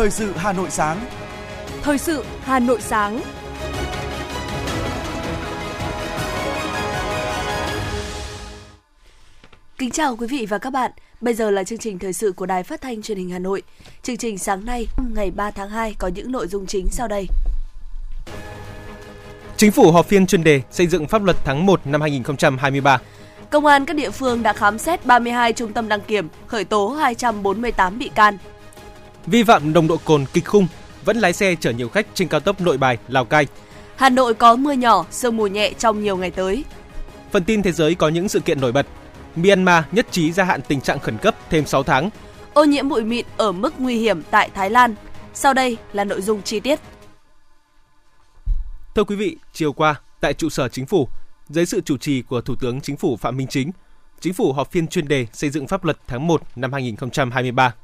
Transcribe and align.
Thời 0.00 0.10
sự 0.10 0.32
Hà 0.36 0.52
Nội 0.52 0.70
sáng. 0.70 1.00
Thời 1.82 1.98
sự 1.98 2.24
Hà 2.42 2.58
Nội 2.58 2.80
sáng. 2.80 3.20
Kính 9.78 9.90
chào 9.90 10.16
quý 10.16 10.26
vị 10.26 10.46
và 10.46 10.58
các 10.58 10.70
bạn. 10.70 10.90
Bây 11.20 11.34
giờ 11.34 11.50
là 11.50 11.64
chương 11.64 11.78
trình 11.78 11.98
thời 11.98 12.12
sự 12.12 12.32
của 12.32 12.46
Đài 12.46 12.62
Phát 12.62 12.80
thanh 12.80 13.02
Truyền 13.02 13.18
hình 13.18 13.30
Hà 13.30 13.38
Nội. 13.38 13.62
Chương 14.02 14.16
trình 14.16 14.38
sáng 14.38 14.64
nay, 14.64 14.86
ngày 15.14 15.30
3 15.30 15.50
tháng 15.50 15.70
2 15.70 15.94
có 15.98 16.08
những 16.08 16.32
nội 16.32 16.46
dung 16.46 16.66
chính 16.66 16.86
sau 16.90 17.08
đây. 17.08 17.26
Chính 19.56 19.72
phủ 19.72 19.92
họp 19.92 20.06
phiên 20.06 20.26
chuyên 20.26 20.44
đề 20.44 20.62
xây 20.70 20.86
dựng 20.86 21.06
pháp 21.06 21.24
luật 21.24 21.36
tháng 21.44 21.66
1 21.66 21.86
năm 21.86 22.00
2023. 22.00 22.98
Công 23.50 23.66
an 23.66 23.84
các 23.84 23.96
địa 23.96 24.10
phương 24.10 24.42
đã 24.42 24.52
khám 24.52 24.78
xét 24.78 25.06
32 25.06 25.52
trung 25.52 25.72
tâm 25.72 25.88
đăng 25.88 26.00
kiểm, 26.00 26.28
khởi 26.46 26.64
tố 26.64 26.88
248 26.88 27.98
bị 27.98 28.10
can. 28.14 28.38
Vi 29.26 29.42
phạm 29.42 29.72
nồng 29.72 29.88
độ 29.88 29.96
cồn 30.04 30.24
kịch 30.32 30.46
khung, 30.46 30.66
vẫn 31.04 31.16
lái 31.16 31.32
xe 31.32 31.54
chở 31.60 31.70
nhiều 31.70 31.88
khách 31.88 32.06
trên 32.14 32.28
cao 32.28 32.40
tốc 32.40 32.60
Nội 32.60 32.78
Bài, 32.78 32.98
Lào 33.08 33.24
Cai. 33.24 33.46
Hà 33.96 34.08
Nội 34.08 34.34
có 34.34 34.56
mưa 34.56 34.72
nhỏ, 34.72 35.06
sương 35.10 35.36
mù 35.36 35.46
nhẹ 35.46 35.72
trong 35.78 36.02
nhiều 36.02 36.16
ngày 36.16 36.30
tới. 36.30 36.64
Phần 37.30 37.44
tin 37.44 37.62
thế 37.62 37.72
giới 37.72 37.94
có 37.94 38.08
những 38.08 38.28
sự 38.28 38.40
kiện 38.40 38.60
nổi 38.60 38.72
bật. 38.72 38.86
Myanmar 39.36 39.84
nhất 39.92 40.06
trí 40.10 40.32
gia 40.32 40.44
hạn 40.44 40.60
tình 40.68 40.80
trạng 40.80 40.98
khẩn 40.98 41.18
cấp 41.18 41.34
thêm 41.50 41.66
6 41.66 41.82
tháng. 41.82 42.10
Ô 42.54 42.64
nhiễm 42.64 42.88
bụi 42.88 43.04
mịn 43.04 43.26
ở 43.36 43.52
mức 43.52 43.74
nguy 43.78 43.96
hiểm 43.96 44.22
tại 44.30 44.50
Thái 44.54 44.70
Lan. 44.70 44.94
Sau 45.34 45.54
đây 45.54 45.76
là 45.92 46.04
nội 46.04 46.22
dung 46.22 46.42
chi 46.42 46.60
tiết. 46.60 46.80
Thưa 48.94 49.04
quý 49.04 49.16
vị, 49.16 49.36
chiều 49.52 49.72
qua 49.72 50.00
tại 50.20 50.34
trụ 50.34 50.48
sở 50.48 50.68
chính 50.68 50.86
phủ, 50.86 51.08
dưới 51.48 51.66
sự 51.66 51.80
chủ 51.80 51.96
trì 51.96 52.22
của 52.22 52.40
Thủ 52.40 52.54
tướng 52.60 52.80
Chính 52.80 52.96
phủ 52.96 53.16
Phạm 53.16 53.36
Minh 53.36 53.46
Chính, 53.50 53.72
Chính 54.20 54.34
phủ 54.34 54.52
họp 54.52 54.70
phiên 54.70 54.88
chuyên 54.88 55.08
đề 55.08 55.26
xây 55.32 55.50
dựng 55.50 55.66
pháp 55.66 55.84
luật 55.84 55.98
tháng 56.06 56.26
1 56.26 56.42
năm 56.56 56.72
2023. 56.72 57.74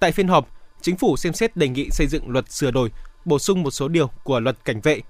Tại 0.00 0.12
phiên 0.12 0.28
họp, 0.28 0.48
Chính 0.82 0.96
phủ 0.96 1.16
xem 1.16 1.32
xét 1.32 1.56
đề 1.56 1.68
nghị 1.68 1.90
xây 1.90 2.06
dựng 2.06 2.30
luật 2.30 2.52
sửa 2.52 2.70
đổi, 2.70 2.92
bổ 3.24 3.38
sung 3.38 3.62
một 3.62 3.70
số 3.70 3.88
điều 3.88 4.06
của 4.24 4.40
luật 4.40 4.64
cảnh 4.64 4.80
vệ. 4.80 5.00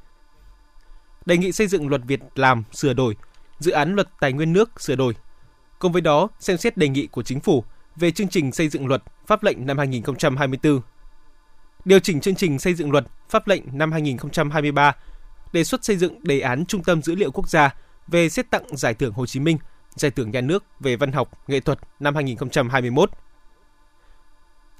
Đề 1.26 1.36
nghị 1.36 1.52
xây 1.52 1.66
dựng 1.66 1.88
luật 1.88 2.00
Việt 2.04 2.20
làm 2.34 2.64
sửa 2.72 2.92
đổi, 2.92 3.16
dự 3.58 3.72
án 3.72 3.94
luật 3.94 4.08
tài 4.20 4.32
nguyên 4.32 4.52
nước 4.52 4.80
sửa 4.80 4.96
đổi. 4.96 5.14
Cùng 5.78 5.92
với 5.92 6.02
đó, 6.02 6.28
xem 6.40 6.56
xét 6.56 6.76
đề 6.76 6.88
nghị 6.88 7.06
của 7.06 7.22
Chính 7.22 7.40
phủ 7.40 7.64
về 7.96 8.10
chương 8.10 8.28
trình 8.28 8.52
xây 8.52 8.68
dựng 8.68 8.86
luật 8.86 9.02
pháp 9.26 9.42
lệnh 9.42 9.66
năm 9.66 9.78
2024. 9.78 10.80
Điều 11.84 11.98
chỉnh 11.98 12.20
chương 12.20 12.34
trình 12.34 12.58
xây 12.58 12.74
dựng 12.74 12.92
luật 12.92 13.04
pháp 13.28 13.48
lệnh 13.48 13.62
năm 13.78 13.92
2023 13.92 14.96
đề 15.52 15.64
xuất 15.64 15.84
xây 15.84 15.96
dựng 15.96 16.24
đề 16.24 16.40
án 16.40 16.66
Trung 16.66 16.82
tâm 16.82 17.02
Dữ 17.02 17.14
liệu 17.14 17.30
Quốc 17.30 17.48
gia 17.48 17.74
về 18.08 18.28
xét 18.28 18.50
tặng 18.50 18.76
Giải 18.76 18.94
thưởng 18.94 19.12
Hồ 19.12 19.26
Chí 19.26 19.40
Minh, 19.40 19.58
Giải 19.94 20.10
thưởng 20.10 20.30
Nhà 20.30 20.40
nước 20.40 20.64
về 20.80 20.96
văn 20.96 21.12
học, 21.12 21.48
nghệ 21.48 21.60
thuật 21.60 21.78
năm 22.00 22.14
2021. 22.14 23.10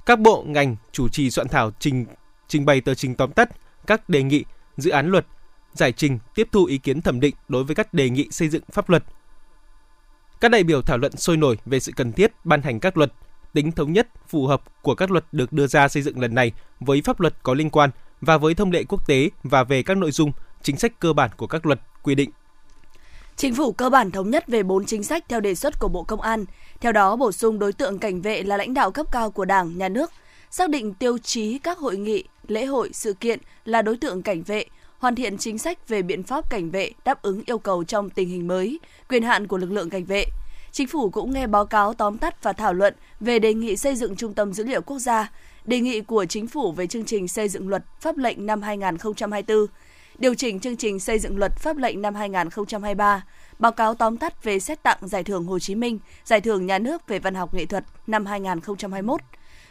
Các 0.06 0.20
bộ 0.20 0.44
ngành 0.46 0.76
chủ 0.92 1.08
trì 1.08 1.30
soạn 1.30 1.48
thảo 1.48 1.70
trình 1.78 2.06
trình 2.48 2.64
bày 2.64 2.80
tờ 2.80 2.94
trình 2.94 3.14
tóm 3.14 3.32
tắt 3.32 3.48
các 3.86 4.08
đề 4.08 4.22
nghị, 4.22 4.44
dự 4.76 4.90
án 4.90 5.10
luật, 5.10 5.26
giải 5.72 5.92
trình 5.92 6.18
tiếp 6.34 6.48
thu 6.52 6.64
ý 6.64 6.78
kiến 6.78 7.02
thẩm 7.02 7.20
định 7.20 7.34
đối 7.48 7.64
với 7.64 7.74
các 7.74 7.94
đề 7.94 8.10
nghị 8.10 8.28
xây 8.30 8.48
dựng 8.48 8.62
pháp 8.72 8.90
luật. 8.90 9.04
Các 10.40 10.50
đại 10.50 10.64
biểu 10.64 10.82
thảo 10.82 10.98
luận 10.98 11.16
sôi 11.16 11.36
nổi 11.36 11.58
về 11.66 11.80
sự 11.80 11.92
cần 11.96 12.12
thiết 12.12 12.32
ban 12.44 12.62
hành 12.62 12.80
các 12.80 12.96
luật, 12.96 13.12
tính 13.52 13.72
thống 13.72 13.92
nhất, 13.92 14.08
phù 14.28 14.46
hợp 14.46 14.62
của 14.82 14.94
các 14.94 15.10
luật 15.10 15.24
được 15.32 15.52
đưa 15.52 15.66
ra 15.66 15.88
xây 15.88 16.02
dựng 16.02 16.20
lần 16.20 16.34
này 16.34 16.52
với 16.80 17.02
pháp 17.02 17.20
luật 17.20 17.34
có 17.42 17.54
liên 17.54 17.70
quan 17.70 17.90
và 18.20 18.38
với 18.38 18.54
thông 18.54 18.70
lệ 18.70 18.84
quốc 18.88 19.06
tế 19.06 19.30
và 19.42 19.64
về 19.64 19.82
các 19.82 19.96
nội 19.96 20.10
dung, 20.10 20.32
chính 20.62 20.76
sách 20.76 21.00
cơ 21.00 21.12
bản 21.12 21.30
của 21.36 21.46
các 21.46 21.66
luật 21.66 21.80
quy 22.02 22.14
định. 22.14 22.30
Chính 23.40 23.54
phủ 23.54 23.72
cơ 23.72 23.90
bản 23.90 24.10
thống 24.10 24.30
nhất 24.30 24.48
về 24.48 24.62
4 24.62 24.84
chính 24.84 25.04
sách 25.04 25.24
theo 25.28 25.40
đề 25.40 25.54
xuất 25.54 25.78
của 25.78 25.88
Bộ 25.88 26.02
Công 26.02 26.20
an. 26.20 26.44
Theo 26.80 26.92
đó, 26.92 27.16
bổ 27.16 27.32
sung 27.32 27.58
đối 27.58 27.72
tượng 27.72 27.98
cảnh 27.98 28.22
vệ 28.22 28.42
là 28.42 28.56
lãnh 28.56 28.74
đạo 28.74 28.90
cấp 28.90 29.06
cao 29.12 29.30
của 29.30 29.44
Đảng, 29.44 29.78
Nhà 29.78 29.88
nước, 29.88 30.12
xác 30.50 30.70
định 30.70 30.94
tiêu 30.94 31.18
chí 31.18 31.58
các 31.58 31.78
hội 31.78 31.96
nghị, 31.96 32.24
lễ 32.48 32.64
hội, 32.64 32.90
sự 32.92 33.12
kiện 33.12 33.38
là 33.64 33.82
đối 33.82 33.96
tượng 33.96 34.22
cảnh 34.22 34.42
vệ, 34.42 34.64
hoàn 34.98 35.14
thiện 35.14 35.38
chính 35.38 35.58
sách 35.58 35.88
về 35.88 36.02
biện 36.02 36.22
pháp 36.22 36.50
cảnh 36.50 36.70
vệ 36.70 36.90
đáp 37.04 37.22
ứng 37.22 37.42
yêu 37.46 37.58
cầu 37.58 37.84
trong 37.84 38.10
tình 38.10 38.28
hình 38.28 38.48
mới, 38.48 38.78
quyền 39.08 39.22
hạn 39.22 39.46
của 39.46 39.56
lực 39.56 39.72
lượng 39.72 39.90
cảnh 39.90 40.04
vệ. 40.04 40.24
Chính 40.72 40.86
phủ 40.86 41.10
cũng 41.10 41.30
nghe 41.30 41.46
báo 41.46 41.66
cáo 41.66 41.94
tóm 41.94 42.18
tắt 42.18 42.42
và 42.42 42.52
thảo 42.52 42.74
luận 42.74 42.94
về 43.20 43.38
đề 43.38 43.54
nghị 43.54 43.76
xây 43.76 43.96
dựng 43.96 44.16
Trung 44.16 44.34
tâm 44.34 44.52
Dữ 44.52 44.64
liệu 44.64 44.80
Quốc 44.82 44.98
gia, 44.98 45.32
đề 45.64 45.80
nghị 45.80 46.00
của 46.00 46.24
Chính 46.24 46.46
phủ 46.46 46.72
về 46.72 46.86
chương 46.86 47.04
trình 47.04 47.28
xây 47.28 47.48
dựng 47.48 47.68
luật 47.68 47.84
pháp 48.00 48.16
lệnh 48.16 48.46
năm 48.46 48.62
2024, 48.62 49.66
điều 50.20 50.34
chỉnh 50.34 50.60
chương 50.60 50.76
trình 50.76 51.00
xây 51.00 51.18
dựng 51.18 51.38
luật 51.38 51.56
pháp 51.56 51.76
lệnh 51.76 52.02
năm 52.02 52.14
2023, 52.14 53.24
báo 53.58 53.72
cáo 53.72 53.94
tóm 53.94 54.16
tắt 54.16 54.44
về 54.44 54.60
xét 54.60 54.82
tặng 54.82 54.98
Giải 55.02 55.24
thưởng 55.24 55.44
Hồ 55.44 55.58
Chí 55.58 55.74
Minh, 55.74 55.98
Giải 56.24 56.40
thưởng 56.40 56.66
Nhà 56.66 56.78
nước 56.78 57.08
về 57.08 57.18
văn 57.18 57.34
học 57.34 57.54
nghệ 57.54 57.66
thuật 57.66 57.84
năm 58.06 58.26
2021. 58.26 59.20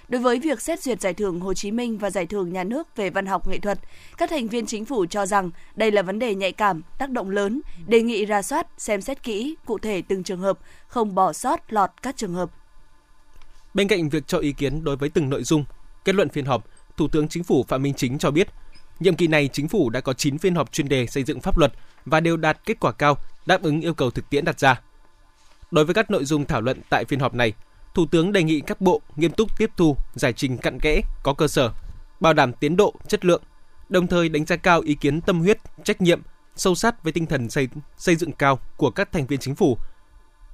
Đối 0.07 0.21
với 0.21 0.39
việc 0.39 0.61
xét 0.61 0.83
duyệt 0.83 1.01
Giải 1.01 1.13
thưởng 1.13 1.39
Hồ 1.39 1.53
Chí 1.53 1.71
Minh 1.71 1.97
và 1.97 2.09
Giải 2.09 2.25
thưởng 2.25 2.53
Nhà 2.53 2.63
nước 2.63 2.95
về 2.95 3.09
văn 3.09 3.25
học 3.25 3.47
nghệ 3.47 3.59
thuật, 3.59 3.79
các 4.17 4.29
thành 4.29 4.47
viên 4.47 4.65
chính 4.65 4.85
phủ 4.85 5.05
cho 5.05 5.25
rằng 5.25 5.51
đây 5.75 5.91
là 5.91 6.01
vấn 6.01 6.19
đề 6.19 6.35
nhạy 6.35 6.51
cảm, 6.51 6.81
tác 6.97 7.09
động 7.09 7.29
lớn, 7.29 7.61
đề 7.87 8.01
nghị 8.01 8.25
ra 8.25 8.41
soát, 8.41 8.67
xem 8.77 9.01
xét 9.01 9.23
kỹ, 9.23 9.55
cụ 9.65 9.77
thể 9.77 10.01
từng 10.01 10.23
trường 10.23 10.41
hợp, 10.41 10.59
không 10.87 11.15
bỏ 11.15 11.33
sót 11.33 11.73
lọt 11.73 11.89
các 12.01 12.17
trường 12.17 12.33
hợp. 12.33 12.49
Bên 13.73 13.87
cạnh 13.87 14.09
việc 14.09 14.27
cho 14.27 14.37
ý 14.37 14.51
kiến 14.51 14.83
đối 14.83 14.95
với 14.95 15.09
từng 15.09 15.29
nội 15.29 15.43
dung, 15.43 15.65
kết 16.05 16.15
luận 16.15 16.29
phiên 16.29 16.45
họp, 16.45 16.65
Thủ 16.97 17.07
tướng 17.07 17.27
Chính 17.27 17.43
phủ 17.43 17.65
Phạm 17.67 17.81
Minh 17.81 17.93
Chính 17.97 18.17
cho 18.17 18.31
biết, 18.31 18.47
nhiệm 18.99 19.15
kỳ 19.15 19.27
này 19.27 19.49
chính 19.53 19.67
phủ 19.67 19.89
đã 19.89 20.01
có 20.01 20.13
9 20.13 20.37
phiên 20.37 20.55
họp 20.55 20.71
chuyên 20.71 20.89
đề 20.89 21.07
xây 21.07 21.23
dựng 21.23 21.41
pháp 21.41 21.57
luật 21.57 21.73
và 22.05 22.19
đều 22.19 22.37
đạt 22.37 22.57
kết 22.65 22.79
quả 22.79 22.91
cao, 22.91 23.17
đáp 23.45 23.61
ứng 23.61 23.81
yêu 23.81 23.93
cầu 23.93 24.11
thực 24.11 24.29
tiễn 24.29 24.45
đặt 24.45 24.59
ra. 24.59 24.81
Đối 25.71 25.85
với 25.85 25.93
các 25.93 26.11
nội 26.11 26.25
dung 26.25 26.45
thảo 26.45 26.61
luận 26.61 26.81
tại 26.89 27.05
phiên 27.05 27.19
họp 27.19 27.33
này, 27.33 27.53
Thủ 27.93 28.05
tướng 28.05 28.31
đề 28.31 28.43
nghị 28.43 28.61
các 28.61 28.81
bộ 28.81 29.01
nghiêm 29.15 29.31
túc 29.31 29.57
tiếp 29.57 29.69
thu, 29.77 29.95
giải 30.15 30.33
trình 30.33 30.57
cặn 30.57 30.79
kẽ, 30.79 31.01
có 31.23 31.33
cơ 31.33 31.47
sở, 31.47 31.71
bảo 32.19 32.33
đảm 32.33 32.53
tiến 32.53 32.75
độ, 32.75 32.93
chất 33.07 33.25
lượng, 33.25 33.41
đồng 33.89 34.07
thời 34.07 34.29
đánh 34.29 34.45
giá 34.45 34.55
cao 34.55 34.81
ý 34.81 34.95
kiến 34.95 35.21
tâm 35.21 35.39
huyết, 35.39 35.57
trách 35.83 36.01
nhiệm, 36.01 36.21
sâu 36.55 36.75
sát 36.75 37.03
với 37.03 37.13
tinh 37.13 37.25
thần 37.25 37.49
xây, 37.49 37.67
xây 37.97 38.15
dựng 38.15 38.31
cao 38.31 38.59
của 38.77 38.91
các 38.91 39.11
thành 39.11 39.27
viên 39.27 39.39
chính 39.39 39.55
phủ. 39.55 39.77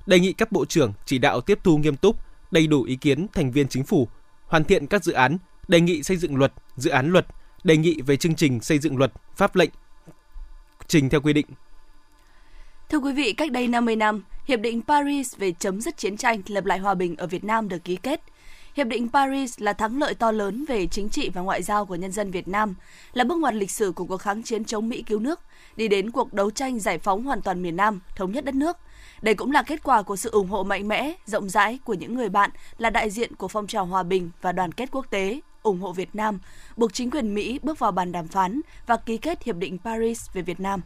Đề 0.05 0.19
nghị 0.19 0.33
các 0.33 0.51
bộ 0.51 0.65
trưởng 0.65 0.93
chỉ 1.05 1.17
đạo 1.17 1.41
tiếp 1.41 1.59
thu 1.63 1.77
nghiêm 1.77 1.95
túc, 1.95 2.15
đầy 2.51 2.67
đủ 2.67 2.83
ý 2.83 2.95
kiến 2.95 3.27
thành 3.33 3.51
viên 3.51 3.67
chính 3.67 3.83
phủ, 3.83 4.07
hoàn 4.47 4.63
thiện 4.63 4.87
các 4.87 5.03
dự 5.03 5.13
án, 5.13 5.37
đề 5.67 5.81
nghị 5.81 6.03
xây 6.03 6.17
dựng 6.17 6.35
luật, 6.35 6.53
dự 6.75 6.89
án 6.89 7.11
luật, 7.11 7.25
đề 7.65 7.77
nghị 7.77 8.01
về 8.01 8.17
chương 8.17 8.35
trình 8.35 8.61
xây 8.61 8.79
dựng 8.79 8.97
luật, 8.97 9.11
pháp 9.35 9.55
lệnh 9.55 9.69
trình 10.87 11.09
theo 11.09 11.21
quy 11.21 11.33
định. 11.33 11.45
Thưa 12.89 12.97
quý 12.97 13.13
vị, 13.13 13.33
cách 13.33 13.51
đây 13.51 13.67
50 13.67 13.95
năm, 13.95 14.23
Hiệp 14.45 14.59
định 14.59 14.81
Paris 14.81 15.37
về 15.37 15.51
chấm 15.51 15.81
dứt 15.81 15.97
chiến 15.97 16.17
tranh 16.17 16.41
lập 16.47 16.65
lại 16.65 16.79
hòa 16.79 16.93
bình 16.93 17.15
ở 17.15 17.27
Việt 17.27 17.43
Nam 17.43 17.69
được 17.69 17.83
ký 17.83 17.95
kết. 17.95 18.21
Hiệp 18.75 18.87
định 18.87 19.09
Paris 19.09 19.59
là 19.59 19.73
thắng 19.73 19.99
lợi 19.99 20.13
to 20.13 20.31
lớn 20.31 20.65
về 20.67 20.87
chính 20.87 21.09
trị 21.09 21.29
và 21.29 21.41
ngoại 21.41 21.63
giao 21.63 21.85
của 21.85 21.95
nhân 21.95 22.11
dân 22.11 22.31
Việt 22.31 22.47
Nam, 22.47 22.75
là 23.13 23.23
bước 23.23 23.37
ngoặt 23.37 23.53
lịch 23.53 23.71
sử 23.71 23.91
của 23.91 24.05
cuộc 24.05 24.17
kháng 24.17 24.43
chiến 24.43 24.65
chống 24.65 24.89
Mỹ 24.89 25.01
cứu 25.01 25.19
nước, 25.19 25.39
đi 25.75 25.87
đến 25.87 26.11
cuộc 26.11 26.33
đấu 26.33 26.51
tranh 26.51 26.79
giải 26.79 26.97
phóng 26.97 27.23
hoàn 27.23 27.41
toàn 27.41 27.61
miền 27.61 27.75
Nam, 27.75 27.99
thống 28.15 28.31
nhất 28.31 28.45
đất 28.45 28.55
nước. 28.55 28.77
Đây 29.21 29.35
cũng 29.35 29.51
là 29.51 29.63
kết 29.63 29.83
quả 29.83 30.01
của 30.01 30.15
sự 30.15 30.29
ủng 30.29 30.47
hộ 30.47 30.63
mạnh 30.63 30.87
mẽ, 30.87 31.13
rộng 31.25 31.49
rãi 31.49 31.79
của 31.83 31.93
những 31.93 32.15
người 32.15 32.29
bạn 32.29 32.49
là 32.77 32.89
đại 32.89 33.09
diện 33.09 33.35
của 33.35 33.47
phong 33.47 33.67
trào 33.67 33.85
hòa 33.85 34.03
bình 34.03 34.29
và 34.41 34.51
đoàn 34.51 34.71
kết 34.71 34.91
quốc 34.91 35.05
tế, 35.09 35.39
ủng 35.65 35.79
hộ 35.79 35.91
Việt 35.91 36.15
Nam, 36.15 36.39
buộc 36.77 36.93
chính 36.93 37.11
quyền 37.11 37.33
Mỹ 37.33 37.59
bước 37.63 37.79
vào 37.79 37.91
bàn 37.91 38.11
đàm 38.11 38.27
phán 38.27 38.61
và 38.87 38.97
ký 38.97 39.17
kết 39.17 39.43
Hiệp 39.43 39.55
định 39.55 39.77
Paris 39.77 40.29
về 40.33 40.41
Việt 40.41 40.59
Nam. 40.59 40.81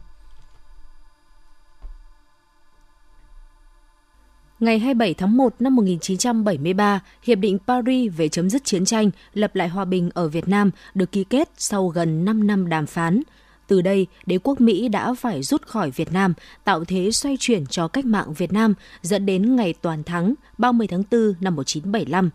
Ngày 4.60 4.78
27 4.78 5.14
tháng 5.14 5.36
1 5.36 5.54
năm 5.58 5.76
1973, 5.76 7.00
Hiệp 7.22 7.38
định 7.38 7.58
Paris 7.66 8.12
về 8.16 8.28
chấm 8.28 8.50
dứt 8.50 8.64
chiến 8.64 8.84
tranh, 8.84 9.10
lập 9.34 9.56
lại 9.56 9.68
hòa 9.68 9.84
bình 9.84 10.10
ở 10.14 10.28
Việt 10.28 10.48
Nam 10.48 10.70
được 10.94 11.12
ký 11.12 11.24
kết 11.24 11.50
sau 11.56 11.88
gần 11.88 12.24
5 12.24 12.46
năm 12.46 12.68
đàm 12.68 12.86
phán. 12.86 13.22
Từ 13.66 13.82
đây, 13.82 14.06
đế 14.26 14.38
quốc 14.42 14.60
Mỹ 14.60 14.88
đã 14.88 15.14
phải 15.14 15.42
rút 15.42 15.62
khỏi 15.66 15.90
Việt 15.90 16.12
Nam, 16.12 16.34
tạo 16.64 16.84
thế 16.84 17.10
xoay 17.10 17.36
chuyển 17.40 17.66
cho 17.66 17.88
cách 17.88 18.04
mạng 18.04 18.34
Việt 18.34 18.52
Nam, 18.52 18.74
dẫn 19.02 19.26
đến 19.26 19.56
ngày 19.56 19.74
toàn 19.82 20.02
thắng 20.02 20.34
30 20.58 20.86
tháng 20.86 21.02
4 21.10 21.34
năm 21.40 21.56
1975, 21.56 22.30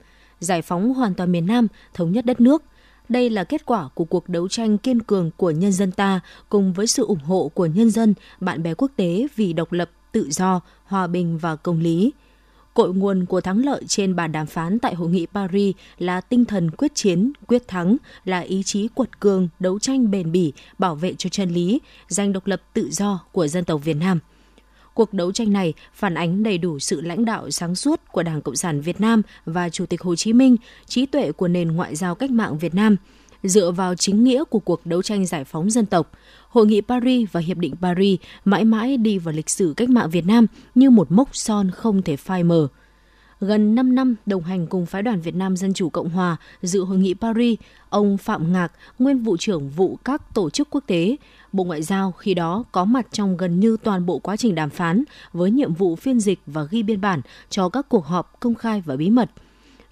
giải 0.45 0.61
phóng 0.61 0.93
hoàn 0.93 1.13
toàn 1.13 1.31
miền 1.31 1.45
Nam, 1.45 1.67
thống 1.93 2.11
nhất 2.11 2.25
đất 2.25 2.41
nước. 2.41 2.63
Đây 3.09 3.29
là 3.29 3.43
kết 3.43 3.65
quả 3.65 3.89
của 3.93 4.05
cuộc 4.05 4.29
đấu 4.29 4.47
tranh 4.47 4.77
kiên 4.77 4.99
cường 4.99 5.31
của 5.37 5.51
nhân 5.51 5.71
dân 5.71 5.91
ta 5.91 6.19
cùng 6.49 6.73
với 6.73 6.87
sự 6.87 7.05
ủng 7.05 7.19
hộ 7.19 7.51
của 7.53 7.65
nhân 7.65 7.89
dân, 7.89 8.13
bạn 8.39 8.63
bè 8.63 8.73
quốc 8.73 8.91
tế 8.95 9.27
vì 9.35 9.53
độc 9.53 9.71
lập, 9.71 9.91
tự 10.11 10.27
do, 10.31 10.61
hòa 10.85 11.07
bình 11.07 11.37
và 11.37 11.55
công 11.55 11.79
lý. 11.79 12.11
Cội 12.73 12.93
nguồn 12.93 13.25
của 13.25 13.41
thắng 13.41 13.65
lợi 13.65 13.83
trên 13.87 14.15
bàn 14.15 14.31
đàm 14.31 14.47
phán 14.47 14.79
tại 14.79 14.95
hội 14.95 15.09
nghị 15.09 15.25
Paris 15.25 15.75
là 15.97 16.21
tinh 16.21 16.45
thần 16.45 16.71
quyết 16.71 16.95
chiến, 16.95 17.31
quyết 17.47 17.67
thắng, 17.67 17.97
là 18.25 18.39
ý 18.39 18.63
chí 18.63 18.87
quật 18.87 19.19
cường, 19.19 19.47
đấu 19.59 19.79
tranh 19.79 20.11
bền 20.11 20.31
bỉ, 20.31 20.53
bảo 20.79 20.95
vệ 20.95 21.13
cho 21.17 21.29
chân 21.29 21.49
lý, 21.49 21.81
giành 22.07 22.33
độc 22.33 22.47
lập 22.47 22.61
tự 22.73 22.89
do 22.91 23.19
của 23.31 23.47
dân 23.47 23.65
tộc 23.65 23.81
Việt 23.83 23.93
Nam. 23.93 24.19
Cuộc 24.95 25.13
đấu 25.13 25.31
tranh 25.31 25.53
này 25.53 25.73
phản 25.93 26.13
ánh 26.13 26.43
đầy 26.43 26.57
đủ 26.57 26.79
sự 26.79 27.01
lãnh 27.01 27.25
đạo 27.25 27.51
sáng 27.51 27.75
suốt 27.75 28.01
của 28.11 28.23
Đảng 28.23 28.41
Cộng 28.41 28.55
sản 28.55 28.81
Việt 28.81 29.01
Nam 29.01 29.21
và 29.45 29.69
Chủ 29.69 29.85
tịch 29.85 30.01
Hồ 30.01 30.15
Chí 30.15 30.33
Minh, 30.33 30.55
trí 30.85 31.05
tuệ 31.05 31.31
của 31.31 31.47
nền 31.47 31.71
ngoại 31.71 31.95
giao 31.95 32.15
cách 32.15 32.31
mạng 32.31 32.57
Việt 32.57 32.75
Nam, 32.75 32.95
dựa 33.43 33.71
vào 33.71 33.95
chính 33.95 34.23
nghĩa 34.23 34.43
của 34.43 34.59
cuộc 34.59 34.85
đấu 34.85 35.01
tranh 35.01 35.25
giải 35.25 35.43
phóng 35.43 35.69
dân 35.69 35.85
tộc. 35.85 36.11
Hội 36.49 36.65
nghị 36.65 36.81
Paris 36.81 37.29
và 37.31 37.39
Hiệp 37.41 37.57
định 37.57 37.75
Paris 37.81 38.19
mãi 38.45 38.63
mãi 38.63 38.97
đi 38.97 39.17
vào 39.17 39.33
lịch 39.33 39.49
sử 39.49 39.73
cách 39.77 39.89
mạng 39.89 40.09
Việt 40.09 40.25
Nam 40.25 40.47
như 40.75 40.89
một 40.89 41.11
mốc 41.11 41.29
son 41.35 41.71
không 41.71 42.01
thể 42.01 42.15
phai 42.15 42.43
mờ. 42.43 42.67
Gần 43.41 43.75
5 43.75 43.95
năm 43.95 44.15
đồng 44.25 44.43
hành 44.43 44.67
cùng 44.67 44.85
phái 44.85 45.01
đoàn 45.01 45.21
Việt 45.21 45.35
Nam 45.35 45.57
Dân 45.57 45.73
Chủ 45.73 45.89
Cộng 45.89 46.09
Hòa 46.09 46.37
dự 46.61 46.83
hội 46.83 46.97
nghị 46.97 47.13
Paris, 47.13 47.59
ông 47.89 48.17
Phạm 48.17 48.53
Ngạc, 48.53 48.71
nguyên 48.99 49.23
vụ 49.23 49.37
trưởng 49.37 49.69
vụ 49.69 49.99
các 50.05 50.21
tổ 50.33 50.49
chức 50.49 50.67
quốc 50.69 50.83
tế, 50.87 51.15
Bộ 51.51 51.63
Ngoại 51.63 51.83
giao 51.83 52.11
khi 52.11 52.33
đó 52.33 52.63
có 52.71 52.85
mặt 52.85 53.07
trong 53.11 53.37
gần 53.37 53.59
như 53.59 53.77
toàn 53.83 54.05
bộ 54.05 54.19
quá 54.19 54.37
trình 54.37 54.55
đàm 54.55 54.69
phán 54.69 55.03
với 55.33 55.51
nhiệm 55.51 55.73
vụ 55.73 55.95
phiên 55.95 56.19
dịch 56.19 56.39
và 56.45 56.63
ghi 56.63 56.83
biên 56.83 57.01
bản 57.01 57.21
cho 57.49 57.69
các 57.69 57.89
cuộc 57.89 58.05
họp 58.05 58.39
công 58.39 58.55
khai 58.55 58.83
và 58.85 58.95
bí 58.95 59.09
mật. 59.09 59.31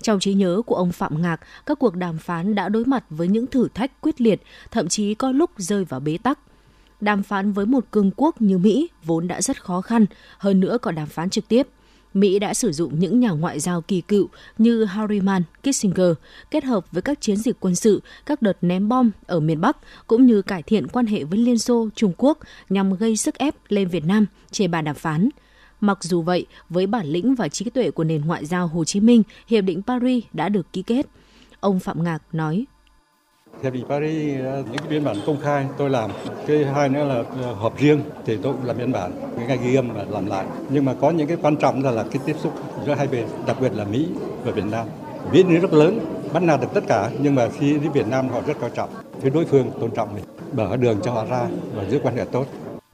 Trong 0.02 0.20
trí 0.20 0.34
nhớ 0.34 0.62
của 0.66 0.76
ông 0.76 0.92
Phạm 0.92 1.22
Ngạc, 1.22 1.42
các 1.66 1.80
cuộc 1.80 1.96
đàm 1.96 2.18
phán 2.18 2.56
đã 2.56 2.70
đối 2.70 2.86
mặt 2.86 3.04
với 3.10 3.28
những 3.28 3.48
thử 3.48 3.68
thách 3.74 4.02
quyết 4.02 4.22
liệt, 4.22 4.42
thậm 4.72 4.88
chí 4.88 5.14
có 5.14 5.32
lúc 5.32 5.52
rơi 5.58 5.86
vào 5.86 6.00
bế 6.00 6.18
tắc. 6.18 6.40
Đàm 7.02 7.24
phán 7.24 7.52
với 7.52 7.66
một 7.66 7.86
cường 7.92 8.12
quốc 8.16 8.42
như 8.42 8.58
Mỹ 8.58 8.90
vốn 9.04 9.28
đã 9.28 9.42
rất 9.42 9.64
khó 9.64 9.82
khăn, 9.82 10.06
hơn 10.38 10.60
nữa 10.60 10.78
còn 10.82 10.96
đàm 10.96 11.08
phán 11.08 11.30
trực 11.30 11.48
tiếp– 11.48 11.68
Mỹ 12.14 12.40
đã 12.40 12.54
sử 12.54 12.72
dụng 12.72 13.00
những 13.00 13.20
nhà 13.20 13.30
ngoại 13.30 13.60
giao 13.60 13.82
kỳ 13.82 14.02
cựu 14.02 14.28
như 14.58 14.86
Harriman, 14.86 15.44
Kissinger 15.62 16.12
kết 16.52 16.64
hợp 16.64 16.92
với 16.92 17.02
các 17.02 17.22
chiến 17.22 17.38
dịch 17.38 17.58
quân 17.60 17.76
sự, 17.76 18.02
các 18.26 18.42
đợt 18.42 18.58
ném 18.62 18.90
bom 18.90 19.12
ở 19.26 19.40
miền 19.40 19.62
Bắc 19.62 19.78
cũng 20.08 20.26
như 20.26 20.42
cải 20.42 20.64
thiện 20.64 20.88
quan 20.88 21.06
hệ 21.06 21.24
với 21.24 21.40
Liên 21.40 21.60
Xô, 21.60 21.90
Trung 21.96 22.14
Quốc 22.18 22.38
nhằm 22.70 22.96
gây 22.96 23.18
sức 23.18 23.38
ép 23.38 23.56
lên 23.70 23.88
Việt 23.88 24.06
Nam 24.06 24.26
trên 24.52 24.72
bàn 24.72 24.86
đàm 24.86 24.96
phán. 24.96 25.30
Mặc 25.82 25.98
dù 26.02 26.22
vậy, 26.22 26.46
với 26.70 26.88
bản 26.88 27.08
lĩnh 27.08 27.36
và 27.36 27.48
trí 27.48 27.70
tuệ 27.70 27.92
của 27.92 28.04
nền 28.04 28.22
ngoại 28.26 28.46
giao 28.46 28.68
Hồ 28.68 28.84
Chí 28.84 29.00
Minh, 29.00 29.24
Hiệp 29.48 29.64
định 29.64 29.82
Paris 29.88 30.24
đã 30.34 30.50
được 30.50 30.74
ký 30.74 30.82
kết. 30.82 31.08
Ông 31.60 31.80
Phạm 31.80 32.04
Ngạc 32.04 32.20
nói. 32.32 32.66
Hiệp 33.62 33.74
định 33.74 33.86
Paris 33.90 34.40
ờ, 34.46 34.64
những 34.66 34.78
cái 34.78 34.88
biên 34.90 35.04
bản 35.04 35.18
công 35.26 35.38
khai 35.42 35.66
tôi 35.78 35.90
làm. 35.90 36.12
Cái 36.48 36.66
hai 36.66 36.90
nữa 36.90 37.04
là 37.04 37.24
họp 37.54 37.80
riêng 37.80 38.02
thì 38.26 38.38
tôi 38.38 38.54
cũng 38.54 38.66
làm 38.66 38.78
biên 38.78 38.92
bản, 38.92 39.12
cái 39.38 39.48
ngày 39.48 39.60
ghi 39.64 39.76
âm 39.76 39.94
và 39.94 40.06
làm 40.10 40.26
lại. 40.26 40.46
Nhưng 40.70 40.86
mà 40.86 40.94
có 41.02 41.12
những 41.12 41.28
cái 41.28 41.38
quan 41.42 41.56
trọng 41.56 41.84
là 41.84 41.92
là 41.92 42.04
cái 42.04 42.22
tiếp 42.26 42.36
xúc 42.44 42.54
giữa 42.86 42.94
hai 42.94 43.08
bên, 43.08 43.26
đặc 43.48 43.58
biệt 43.62 43.74
là 43.74 43.84
Mỹ 43.84 44.08
và 44.44 44.52
Việt 44.52 44.66
Nam. 44.72 44.88
Mỹ 45.32 45.44
rất 45.44 45.74
lớn, 45.74 46.00
bắt 46.34 46.44
nạt 46.44 46.62
được 46.62 46.68
tất 46.74 46.84
cả 46.88 47.10
nhưng 47.20 47.36
mà 47.36 47.50
khi 47.50 47.74
đi 47.74 47.88
Việt 47.94 48.08
Nam 48.08 48.30
họ 48.30 48.42
rất 48.48 48.54
coi 48.62 48.70
trọng 48.70 48.90
phía 49.22 49.30
đối 49.30 49.46
phương 49.46 49.72
tôn 49.80 49.92
trọng 49.92 50.16
mình 50.16 50.24
mở 50.54 50.78
đường 50.78 51.00
cho 51.04 51.12
họ 51.12 51.26
ra 51.26 51.48
và 51.76 51.86
giữ 51.86 52.00
quan 52.04 52.16
hệ 52.16 52.26
tốt 52.32 52.46